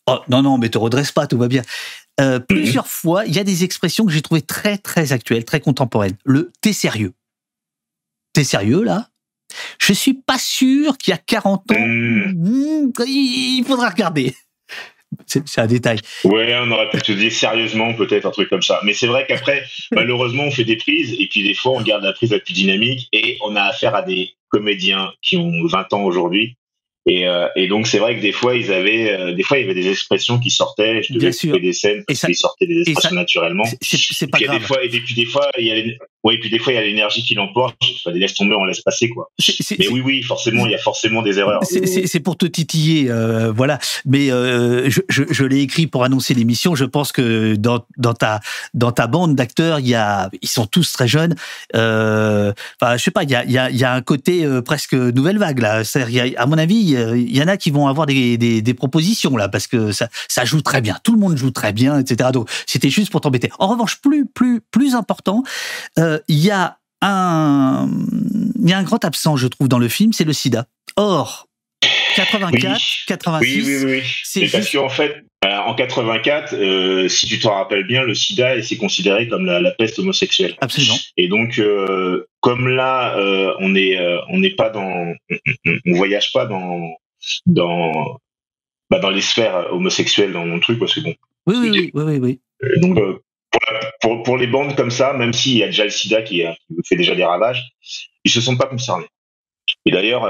[0.07, 1.63] Oh, non, non, mais te redresse pas, tout va bien.
[2.21, 5.61] Euh, plusieurs fois, il y a des expressions que j'ai trouvées très, très actuelles, très
[5.61, 6.17] contemporaines.
[6.25, 7.13] Le t'es sérieux.
[8.33, 9.09] T'es sérieux, là
[9.79, 12.33] Je suis pas sûr qu'il y a 40 ans, Mmh.
[12.33, 14.35] hmm, il faudra regarder.
[15.27, 15.99] C'est c'est un détail.
[16.25, 18.81] Ouais, on aurait pu te dire sérieusement, peut-être un truc comme ça.
[18.85, 22.03] Mais c'est vrai qu'après, malheureusement, on fait des prises et puis des fois, on garde
[22.03, 25.93] la prise la plus dynamique et on a affaire à des comédiens qui ont 20
[25.93, 26.57] ans aujourd'hui.
[27.07, 29.63] Et, euh, et donc, c'est vrai que des fois, ils avaient, euh, des fois, il
[29.63, 31.03] y avait des expressions qui sortaient.
[31.03, 33.65] Je devais couper des scènes Et parce ça- qu'ils sortaient des expressions ça- naturellement.
[33.81, 34.67] C'est- pas puis, a des grave.
[34.67, 35.75] fois, et puis des fois, il y a,
[36.25, 37.75] ouais, puis des fois, il y a l'énergie qui l'emporte.
[38.05, 39.31] Enfin, laisse tomber, on laisse passer, quoi.
[39.79, 41.65] Mais oui, oui, forcément, il y a forcément des erreurs.
[41.65, 43.79] C'est- pour te titiller, euh, voilà.
[44.05, 46.75] Mais euh, je, je, je l'ai écrit pour annoncer l'émission.
[46.75, 48.41] Je pense que dans, dans ta
[48.75, 51.35] dans ta bande d'acteurs, il y a, ils sont tous très jeunes.
[51.75, 54.03] Euh, Enfin, je sais pas, il y a, il y a, il y a un
[54.03, 55.83] côté euh, presque nouvelle vague là.
[55.85, 58.07] C'est-à-dire, il y a- à mon avis, euh, il y en a qui vont avoir
[58.07, 60.97] des, propositions là parce que ça ça joue très bien.
[61.03, 62.31] Tout le monde joue très bien, etc.
[62.33, 63.51] Donc c'était juste pour t'embêter.
[63.59, 65.43] En revanche, plus plus plus important,
[65.99, 67.89] euh, il y a un
[68.63, 70.67] il y a un grand absent, je trouve, dans le film, c'est le SIDA.
[70.97, 71.49] Or,
[72.17, 73.05] 84, Oui.
[73.07, 74.03] 86, Oui, oui, oui.
[74.25, 78.03] c'est Mais parce juste- qu'en fait, euh, en 84, euh, si tu t'en rappelles bien,
[78.03, 80.55] le sida c'est considéré comme la, la peste homosexuelle.
[80.61, 80.97] absolument.
[81.17, 85.15] Et donc, euh, comme là, euh, on est, on n'est pas dans,
[85.87, 86.81] on, voyage pas dans,
[87.47, 88.19] dans,
[88.91, 91.15] bah, dans les sphères homosexuelles dans mon truc, parce que bon.
[91.47, 92.81] Oui, oui, oui, oui, oui, oui.
[92.81, 92.97] donc,
[93.51, 96.21] pour, la- pour, pour les bandes comme ça, même s'il y a déjà le sida
[96.23, 97.63] qui, qui fait déjà des ravages,
[98.25, 99.07] ils se sont pas concernés.
[99.87, 100.25] Et d'ailleurs,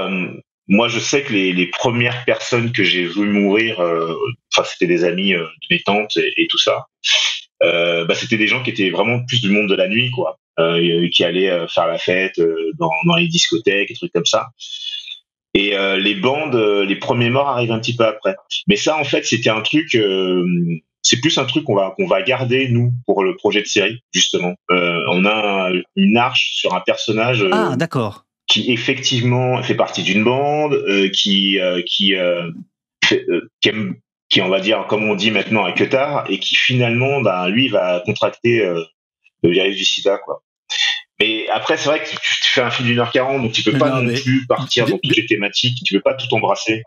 [0.71, 4.15] moi, je sais que les, premières personnes que j'ai vu mourir, euh,
[4.55, 6.85] enfin, c'était des amis euh, de mes tantes et, tout ça.
[7.61, 10.39] Euh, bah, c'était des gens qui étaient vraiment plus du monde de la nuit, quoi,
[11.11, 12.41] qui allaient faire la fête
[12.79, 14.47] dans, les discothèques, et trucs comme ça.
[15.53, 18.35] Et les bandes, les premiers morts arrivent un petit peu après.
[18.67, 19.97] Mais ça, en fait, c'était un truc.
[21.01, 23.99] c'est plus un truc qu'on va qu'on va garder nous pour le projet de série
[24.13, 24.55] justement.
[24.69, 28.25] On a un- une arche sur un personnage Ah, d'accord.
[28.51, 32.51] Qui effectivement fait partie d'une bande, euh, qui euh, qui euh,
[33.05, 33.25] fait-
[33.61, 33.95] qui aime
[34.29, 37.69] qui on va dire comme on dit maintenant un queutard et qui finalement ben lui
[37.69, 38.59] va contracter
[39.43, 40.43] le virus du sida quoi.
[41.19, 43.63] Mais après c'est vrai que tu, tu fais un film d'une heure quarante donc tu
[43.63, 46.83] peux pas non, plus partir dans toutes les thématiques, tu peux pas tout embrasser.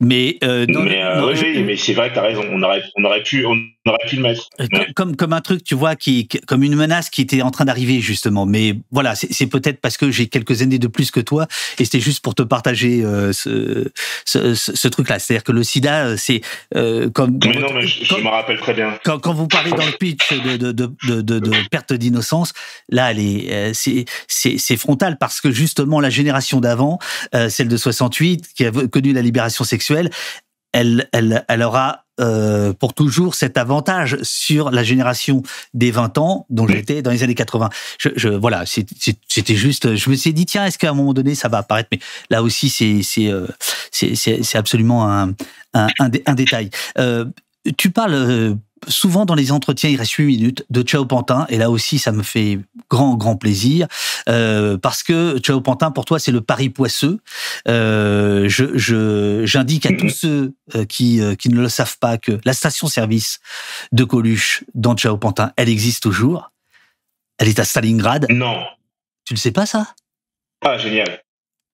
[0.00, 2.62] Mais, euh, non, mais euh, non, oui, je- mais c'est vrai que t'as raison, on
[2.62, 3.56] aurait on aurait pu on
[3.90, 4.48] aurait pu le mettre.
[4.60, 7.64] Euh, comme comme un truc tu vois qui comme une menace qui était en train
[7.64, 11.46] d'arriver justement mais voilà c'est peut-être parce que j'ai quelques années de plus que toi
[11.78, 13.90] et c'était juste pour te partager euh, ce
[14.24, 16.40] ce, ce, ce truc là c'est-à-dire que le sida euh, c'est
[16.74, 18.98] euh, comme Mais non, mais je, me rappelle très bien.
[19.04, 22.52] quand, quand vous parlez dans le pitch de, de, de, de, de, de perte d'innocence,
[22.88, 23.12] là,
[23.72, 26.98] c'est, c'est, c'est frontal parce que justement, la génération d'avant,
[27.34, 30.10] euh, celle de 68, qui a connu la libération sexuelle,
[30.74, 36.46] elle, elle, elle aura euh, pour toujours cet avantage sur la génération des 20 ans
[36.50, 37.70] dont j'étais dans les années 80.
[37.98, 39.96] Je, je voilà, c'était juste.
[39.96, 41.88] Je me suis dit tiens, est-ce qu'à un moment donné ça va apparaître?
[41.90, 41.98] Mais
[42.30, 43.46] là aussi, c'est c'est euh,
[43.90, 45.32] c'est absolument un
[45.74, 46.70] un, un, dé- un détail.
[46.98, 47.24] Euh,
[47.78, 48.56] tu parles
[48.88, 52.12] souvent dans les entretiens, il reste 8 minutes, de Ciao Pantin, et là aussi ça
[52.12, 52.58] me fait
[52.90, 53.86] grand, grand plaisir,
[54.28, 57.18] euh, parce que Ciao Pantin, pour toi, c'est le pari poisseux.
[57.68, 62.38] Euh, je, je, j'indique à tous ceux euh, qui, qui ne le savent pas que
[62.44, 63.40] la station-service
[63.92, 66.50] de Coluche dans Ciao Pantin, elle existe toujours.
[67.38, 68.26] Elle est à Stalingrad.
[68.30, 68.62] Non.
[69.26, 69.88] Tu le sais pas, ça?
[70.64, 71.20] Ah, génial.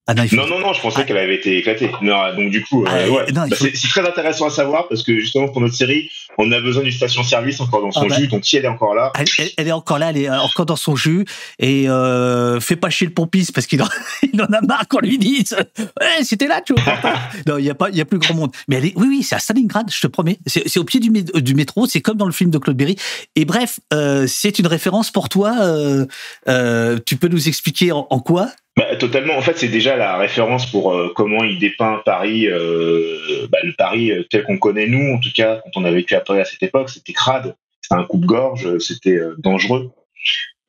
[0.06, 0.36] Ah non, faut...
[0.36, 1.90] Non, non, non, je pensais qu'elle avait été éclatée.
[2.02, 3.32] Non, donc du coup, euh, Ah, ouais.
[3.32, 6.60] Bah, faut- c'est très intéressant à savoir parce que justement pour notre série, on a
[6.60, 8.16] besoin d'une station-service encore dans son Ah, bah.
[8.16, 8.28] jus.
[8.28, 10.64] Donc si elle est encore là, Elle, elle- elle est encore là, elle est encore
[10.66, 11.24] dans son jus
[11.58, 13.88] et euh, fait pas chier le pompiste parce qu'il en,
[14.32, 16.82] il en a marre qu'on lui dise ouais, c'était là, tu vois.
[17.46, 18.52] non, il y a pas, il y a plus grand monde.
[18.68, 20.38] Mais elle est, oui, oui, c'est à Stalingrad, je te promets.
[20.46, 22.96] C'est au pied du, mé- du métro, c'est comme dans le film de Claude Berry.
[23.36, 25.54] Et bref, euh, c'est une référence pour toi.
[25.60, 26.06] euh,
[26.48, 28.48] euh, tu peux nous expliquer en, en quoi?
[28.76, 29.36] Bah, totalement.
[29.36, 33.72] En fait, c'est déjà la référence pour euh, comment il dépeint Paris, euh, bah, le
[33.76, 36.44] Paris euh, tel qu'on connaît nous, en tout cas quand on a vécu à À
[36.44, 39.90] cette époque, c'était crade, c'était un coupe-gorge, c'était euh, dangereux.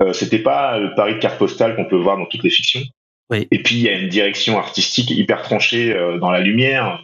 [0.01, 2.81] Euh, c'était pas le Paris de carte postale qu'on peut voir dans toutes les fictions.
[3.29, 3.47] Oui.
[3.51, 7.03] Et puis il y a une direction artistique hyper tranchée euh, dans la lumière,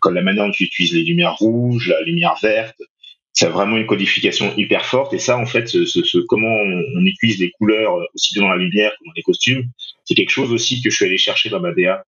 [0.00, 2.76] comme la manière dont tu utilises les lumières rouges, la lumière verte.
[3.32, 5.14] C'est vraiment une codification hyper forte.
[5.14, 8.42] Et ça, en fait, ce, ce- ce- comment on, on utilise les couleurs aussi bien
[8.42, 9.64] dans la lumière que dans les costumes,
[10.04, 12.04] c'est quelque chose aussi que je suis allé chercher dans ma DA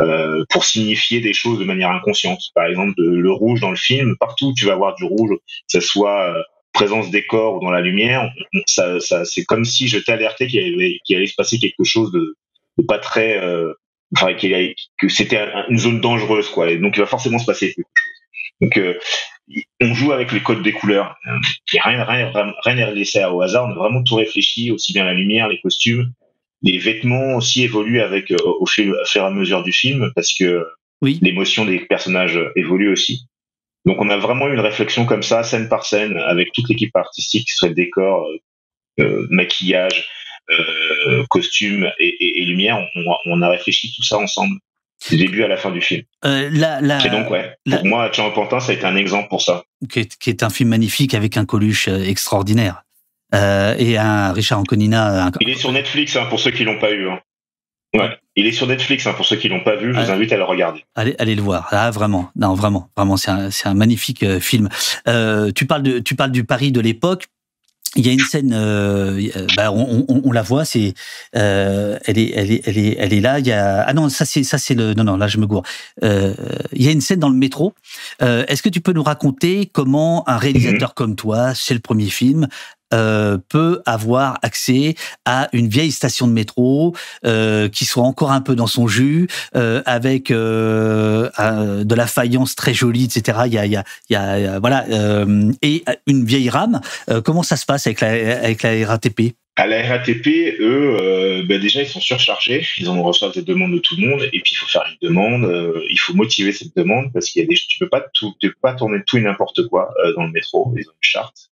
[0.00, 2.40] euh, pour signifier des choses de manière inconsciente.
[2.54, 5.40] Par exemple, le rouge dans le film, partout où tu vas avoir du rouge, que
[5.68, 6.42] ce soit euh,
[6.72, 8.30] présence des corps ou dans la lumière,
[8.66, 12.36] ça, c'est comme si je t'alertais qu'il allait, qu'il allait se passer quelque chose de,
[12.88, 13.72] pas très, euh,
[14.16, 16.70] enfin, que c'était un- une zone dangereuse, quoi.
[16.70, 18.60] Et donc, il va forcément se passer quelque chose.
[18.60, 18.96] Donc,
[19.80, 21.16] on joue avec les codes des couleurs.
[21.72, 22.32] Il rien, rien,
[22.64, 23.66] rien n'est laissé au hasard.
[23.66, 26.12] On a vraiment tout réfléchi, aussi bien la lumière, les costumes,
[26.64, 30.66] les vêtements aussi évoluent avec euh, au fur, et à mesure du film parce que
[31.02, 31.18] oui.
[31.22, 33.26] l'émotion des personnages évolue aussi.
[33.84, 37.46] Donc on a vraiment une réflexion comme ça, scène par scène, avec toute l'équipe artistique,
[37.46, 38.26] qui serait décor,
[38.98, 40.08] euh, maquillage,
[40.50, 42.78] euh, costume et, et, et lumière.
[42.96, 44.58] On, on, a réfléchi tout ça ensemble
[45.10, 46.02] du début à la fin du film.
[46.24, 48.96] Euh, la, la, et donc, ouais, la, pour moi, Jean Pantin, ça a été un
[48.96, 49.64] exemple pour ça.
[49.90, 52.84] Qui est, qui est un film magnifique avec un Coluche euh, extraordinaire.
[53.34, 55.26] Euh, et un Richard Anconina.
[55.26, 55.32] Un...
[55.40, 57.08] Il est sur Netflix, hein, pour ceux qui l'ont pas eu.
[57.08, 57.20] Hein.
[57.94, 60.32] Ouais, il est sur Netflix, hein, pour ceux qui l'ont pas vu, je vous invite
[60.32, 60.84] à le regarder.
[60.96, 61.68] Allez, allez le voir.
[61.70, 64.68] Ah, vraiment, non, vraiment, vraiment, c'est un, un magnifique euh, film.
[65.06, 67.26] Euh, tu parles de, tu parles du Paris de l'époque.
[67.96, 69.22] Il y a une scène, euh,
[69.56, 70.94] bah on, on, on, la voit, c'est,
[71.32, 73.38] elle est, elle est, elle est, elle est là.
[73.38, 75.46] Il y a, ah non, ça c'est, ça c'est le, non non, là je me
[75.46, 75.62] gourre.
[76.02, 77.72] Il y a une scène dans le métro.
[78.18, 80.94] Est-ce que tu peux nous raconter comment un réalisateur mmh.
[80.96, 82.48] comme toi, c'est le premier film,
[82.92, 88.40] euh, peut avoir accès à une vieille station de métro euh, qui soit encore un
[88.40, 89.26] peu dans son jus,
[89.56, 93.38] euh, avec de la faïence très jolie, etc.
[93.46, 94.84] Il y a, voilà,
[95.62, 96.80] et une vieille rame.
[97.24, 98.00] Comment ça se passe avec
[98.62, 102.66] la, RATP à la RATP, eux, ben déjà, ils sont surchargés.
[102.76, 104.22] Ils en reçoivent des demandes de tout le monde.
[104.32, 105.48] Et puis, il faut faire une demande.
[105.88, 108.74] Il faut motiver cette demande parce qu'il y a des, tu peux pas peux pas
[108.74, 110.74] tourner tout et n'importe quoi dans le métro.
[110.76, 111.50] Ils ont une charte.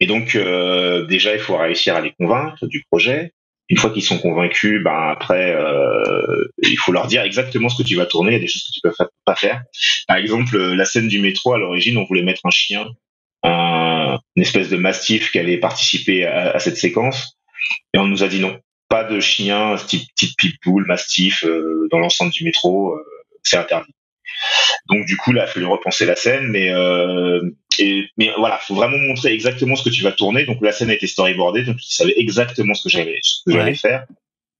[0.00, 3.32] Et donc, euh, déjà, il faut réussir à les convaincre du projet.
[3.68, 7.86] Une fois qu'ils sont convaincus, ben après, euh, il faut leur dire exactement ce que
[7.86, 8.30] tu vas tourner.
[8.30, 9.62] Il y a des choses que tu peux pas faire.
[10.06, 12.86] Par exemple, la scène du métro, à l'origine, on voulait mettre un chien,
[13.42, 17.38] un, une espèce de mastif qui allait participer à, à, cette séquence.
[17.92, 18.56] Et on nous a dit non,
[18.88, 23.04] pas de chien type, type pitbull, mastif euh, dans l'ensemble du métro, euh,
[23.42, 23.92] c'est interdit.
[24.88, 27.40] Donc du coup, là, il a fallu repenser la scène, mais euh,
[27.78, 30.44] et, mais voilà, faut vraiment montrer exactement ce que tu vas tourner.
[30.44, 33.52] Donc la scène a été storyboardée, donc tu savais exactement ce que j'allais ce que
[33.52, 33.60] ouais.
[33.60, 34.06] j'allais faire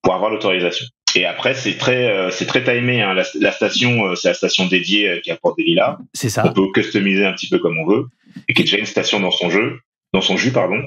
[0.03, 0.87] pour avoir l'autorisation.
[1.17, 3.01] Et après, c'est très, euh, c'est très timé.
[3.01, 3.15] Hein.
[3.15, 5.99] La, la, station, euh, c'est la station dédiée euh, qui apporte des lilas.
[6.13, 6.45] C'est ça.
[6.47, 8.07] On peut customiser un petit peu comme on veut,
[8.49, 9.81] et qui est déjà une station dans son jeu,
[10.13, 10.83] dans son jus, pardon.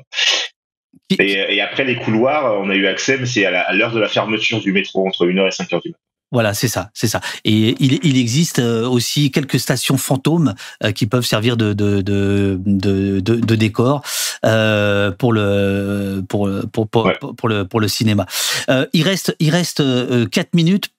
[1.18, 4.08] Et, et après les couloirs, on a eu accès, mais c'est à l'heure de la
[4.08, 6.00] fermeture du métro entre 1h et 5h du matin.
[6.32, 7.22] Voilà, c'est ça, c'est ça.
[7.44, 10.54] Et il, il, existe aussi quelques stations fantômes
[10.84, 14.04] euh, qui peuvent servir de de de de, de, de décor
[14.46, 17.18] euh, pour le pour pour pour, ouais.
[17.36, 18.28] pour, le pour le cinéma.
[18.70, 19.82] Euh, il reste il reste
[20.30, 20.90] quatre minutes.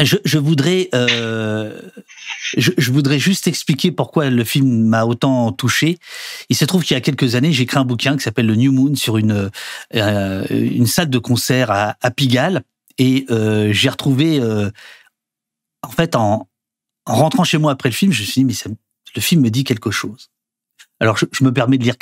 [0.00, 5.98] Je, je voudrais je, je, voudrais juste expliquer pourquoi le film m'a autant touché.
[6.48, 8.54] Il se trouve qu'il y a quelques années, j'ai écrit un bouquin qui s'appelle Le
[8.54, 9.50] New Moon sur une
[9.92, 12.62] une salle de concert à, à Pigalle
[12.98, 14.70] et euh, j'ai retrouvé, euh,
[15.82, 16.48] en fait, en,
[17.06, 18.74] en, rentrant chez moi après le film, je me suis dit, mais
[19.14, 20.30] le film me dit quelque chose.
[21.00, 21.96] Alors, je, me permets de lire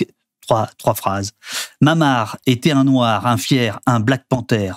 [0.47, 1.33] trois, trois phrases.
[1.81, 4.73] Mamar était un noir, un fier, un Black Panther.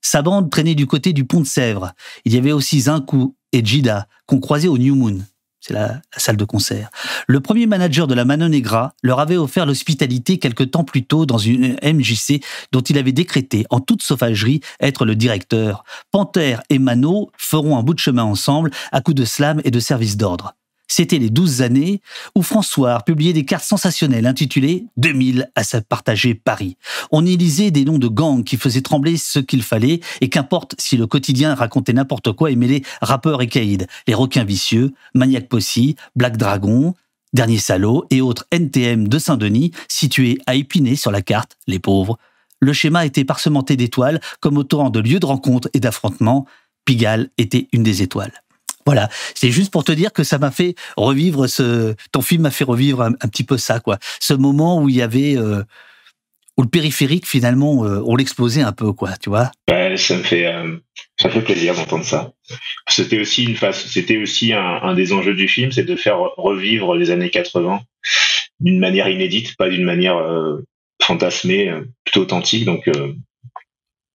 [0.00, 1.92] Sa bande traînait du côté du pont de Sèvres.
[2.24, 5.18] Il y avait aussi Zinkou et Jida qu'on croisait au New Moon
[5.66, 6.90] c'est la, la, salle de concert.
[7.26, 11.24] Le premier manager de la Mano Negra leur avait offert l'hospitalité quelque temps plus tôt
[11.24, 12.42] dans une MJC
[12.72, 15.84] dont il avait décrété, en toute sauvagerie, être le directeur.
[16.10, 19.80] Panther et Mano feront un bout de chemin ensemble à coups de slam et de
[19.80, 20.54] service d'ordre.
[20.86, 22.00] C'était les douze années
[22.34, 26.76] où François publiait des cartes sensationnelles intitulées 2000 à se partager Paris.
[27.10, 30.74] On y lisait des noms de gangs qui faisaient trembler ce qu'il fallait et qu'importe
[30.78, 35.48] si le quotidien racontait n'importe quoi et mêlait rappeurs et caïds, les requins vicieux, Maniac
[35.48, 36.94] Possy, Black Dragon,
[37.32, 42.16] Dernier Salaud et autres NTM de Saint-Denis situés à Épinay sur la carte, les pauvres.
[42.60, 46.46] Le schéma était parsementé d'étoiles comme autant de lieux de rencontre et d'affrontement.
[46.84, 48.43] Pigalle était une des étoiles.
[48.86, 51.94] Voilà, c'est juste pour te dire que ça m'a fait revivre ce.
[52.12, 53.98] Ton film m'a fait revivre un, petit peu ça, quoi.
[54.20, 55.62] Ce moment où il y avait euh,
[56.58, 59.16] où le périphérique finalement euh, on l'explosait un peu, quoi.
[59.16, 59.50] Tu vois.
[59.70, 60.76] Ouais, ça me fait euh,
[61.18, 62.32] ça fait plaisir d'entendre ça.
[62.88, 66.94] C'était aussi une c'était aussi un, un, des enjeux du film, c'est de faire revivre
[66.94, 67.80] les années 80
[68.60, 70.16] d'une manière inédite, pas d'une manière
[71.02, 71.72] fantasmée,
[72.04, 72.64] plutôt authentique.
[72.64, 72.88] Donc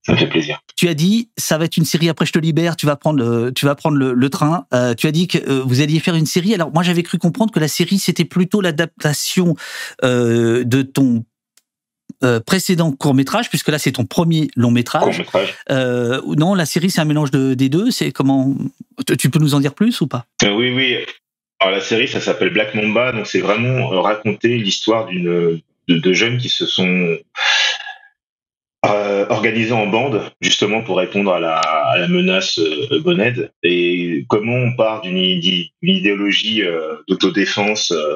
[0.09, 0.59] ça me fait plaisir.
[0.75, 2.09] Tu as dit, ça va être une série.
[2.09, 2.75] Après, je te libère.
[2.75, 4.65] Tu vas prendre, le, tu vas prendre le, le train.
[4.73, 6.53] Euh, tu as dit que euh, vous alliez faire une série.
[6.53, 9.55] Alors, moi, j'avais cru comprendre que la série c'était plutôt l'adaptation
[10.03, 11.25] euh, de ton
[12.23, 15.23] euh, précédent court métrage, puisque là, c'est ton premier long métrage.
[15.69, 17.91] Euh, non, la série, c'est un mélange de, des deux.
[17.91, 18.55] C'est comment
[19.17, 20.25] Tu peux nous en dire plus ou pas?
[20.43, 20.97] Oui, oui.
[21.59, 23.11] Alors, la série, ça s'appelle Black Mamba.
[23.11, 27.17] Donc, c'est vraiment raconter l'histoire d'une de, de jeunes qui se sont
[28.85, 32.87] euh, organisé en bande, justement pour répondre à la, menace euh.
[33.63, 38.15] Et comment on part d'une idé- d'une idéologie euh, d'autodéfense euh,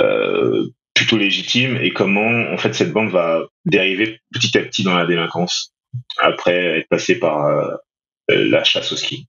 [0.00, 4.96] euh, plutôt légitime et comment en fait cette bande va dériver petit à petit dans
[4.96, 5.72] la délinquance
[6.18, 7.48] après être passée par
[8.28, 9.28] la chasse au ski.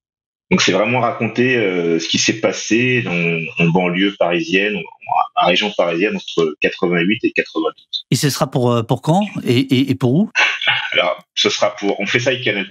[0.51, 5.47] Donc c'est vraiment raconter euh, ce qui s'est passé dans, en banlieue parisienne, en, en
[5.47, 7.73] région parisienne entre 88 et 92.
[8.11, 9.25] Et ce sera pour, euh, pour quand?
[9.45, 10.31] Et, et, et pour où?
[10.91, 11.99] Alors, ce sera pour.
[11.99, 12.65] On fait ça avec Canal+.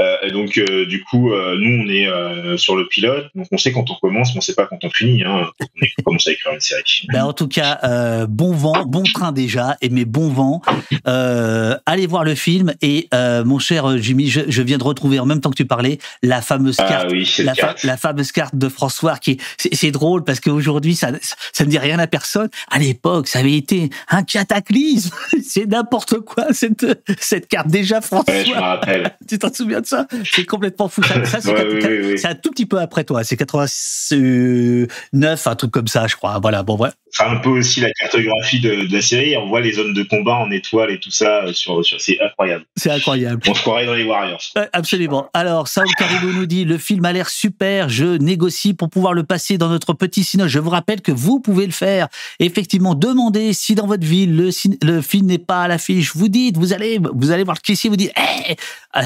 [0.00, 3.26] Euh, donc, euh, du coup, euh, nous, on est sur le pilote.
[3.34, 5.22] Donc, on sait quand on commence, mais on sait pas quand on finit.
[5.24, 5.66] Hein, quand
[5.98, 6.82] on commence à écrire une série.
[7.12, 10.62] ben, En tout cas, bon vent, bon train déjà, et mais bon vent.
[11.04, 12.74] Allez voir le film.
[12.82, 15.98] Et mon cher Jimmy, je, je viens de retrouver en même temps que tu parlais
[16.22, 20.24] la fameuse Ah oui, la, fa- la fameuse carte de François qui est- c'est drôle
[20.24, 21.10] parce qu'aujourd'hui ça
[21.52, 22.48] ça ne dit rien à personne.
[22.70, 25.14] À l'époque ça avait été un cataclysme.
[25.44, 26.86] C'est n'importe quoi cette
[27.20, 27.68] cette carte.
[27.68, 29.16] Déjà François Ouais, je me rappelle.
[29.28, 30.06] tu t'en souviens de ça?
[30.30, 33.24] C'est complètement fou ça, ça, c'est Ouais, oui, oui, un tout petit peu après toi.
[33.24, 36.38] C'est 89 un truc comme ça je crois.
[36.40, 39.36] Voilà bon C'est un peu aussi la cartographie de, de la série.
[39.36, 42.20] On voit les zones de combat en étoiles et tout ça euh, sur, sur c'est
[42.20, 42.64] incroyable.
[42.76, 44.42] c'est incroyable On se croirait dans les Warriors.
[44.56, 45.28] Euh, Absolument.
[45.34, 49.24] Alors, Saul Caribou nous dit, le film a l'air super, je négocie pour pouvoir le
[49.24, 50.48] passer dans notre petit cinéma.
[50.48, 52.08] Je vous rappelle que vous pouvez le faire.
[52.40, 56.14] Effectivement, demandez si dans votre ville, le, film n'est pas à l'affiche.
[56.14, 58.56] Vous dites, vous allez, vous allez voir le caissier, vous dites, Hey,
[58.96, 59.02] euh,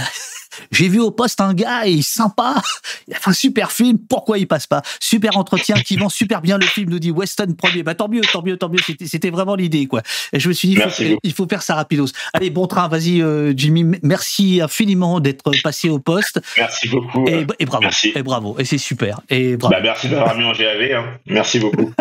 [0.71, 2.61] j'ai vu au poste un gars, il est sympa,
[3.09, 4.83] il a fait un super film, pourquoi il passe pas?
[5.01, 7.83] Super entretien qui vend super bien le film, nous dit Weston premier.
[7.83, 10.03] Bah tant mieux, tant mieux, tant mieux, c'était vraiment l'idée, quoi.
[10.33, 10.75] Et je me suis dit,
[11.23, 12.09] il faut, il faire ça rapidos.
[12.33, 16.41] Allez, bon train, vas-y, euh, Jimmy, merci infiniment d'être passé au poste.
[16.57, 17.27] Merci beaucoup.
[17.27, 18.13] Et, et bravo, merci.
[18.15, 19.21] et bravo, et c'est super.
[19.29, 19.75] Et bravo.
[19.75, 20.93] Bah, merci d'avoir mis en GAV.
[20.93, 21.19] Hein.
[21.27, 21.93] Merci beaucoup.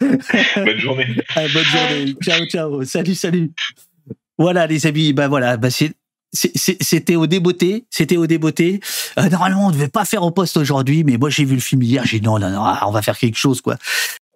[0.56, 1.06] Bonne journée.
[1.34, 2.14] Bonne journée.
[2.22, 2.84] Ciao, ciao.
[2.84, 3.52] Salut, salut.
[4.38, 5.12] Voilà, les amis.
[5.12, 5.92] Ben voilà, ben c'est.
[6.34, 8.80] C'était au débeauté, c'était au débeauté.
[9.18, 11.82] Euh, normalement, on devait pas faire au poste aujourd'hui, mais moi j'ai vu le film
[11.82, 13.76] hier, j'ai dit non, non, non, on va faire quelque chose, quoi.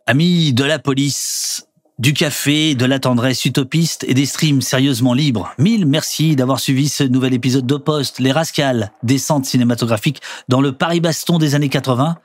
[0.06, 1.66] Amis de la police,
[1.98, 5.52] du café, de la tendresse utopiste et des streams sérieusement libres.
[5.58, 10.72] Mille merci d'avoir suivi ce nouvel épisode de Poste, les Rascals, descente cinématographique dans le
[10.72, 12.16] Paris-Baston des années 80.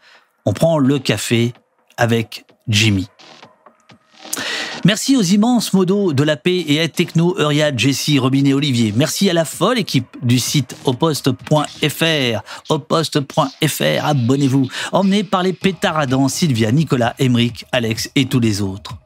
[0.45, 1.53] On prend le café
[1.97, 3.07] avec Jimmy.
[4.85, 8.93] Merci aux immenses modos de la paix et à Techno, Euriad, Jessie, Robin et Olivier.
[8.93, 12.41] Merci à la folle équipe du site oposte.fr.
[12.67, 14.67] Oposte.fr, abonnez-vous.
[14.91, 18.97] Emmenés par les pétaradants Sylvia, Nicolas, Emeric, Alex et tous les autres.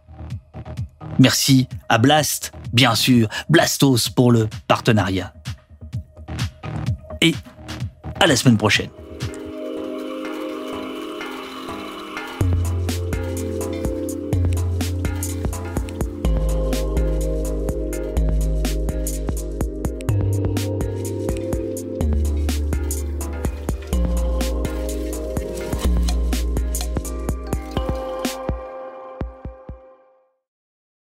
[1.19, 5.31] Merci à Blast, bien sûr, Blastos pour le partenariat.
[7.21, 7.35] Et
[8.19, 8.89] à la semaine prochaine.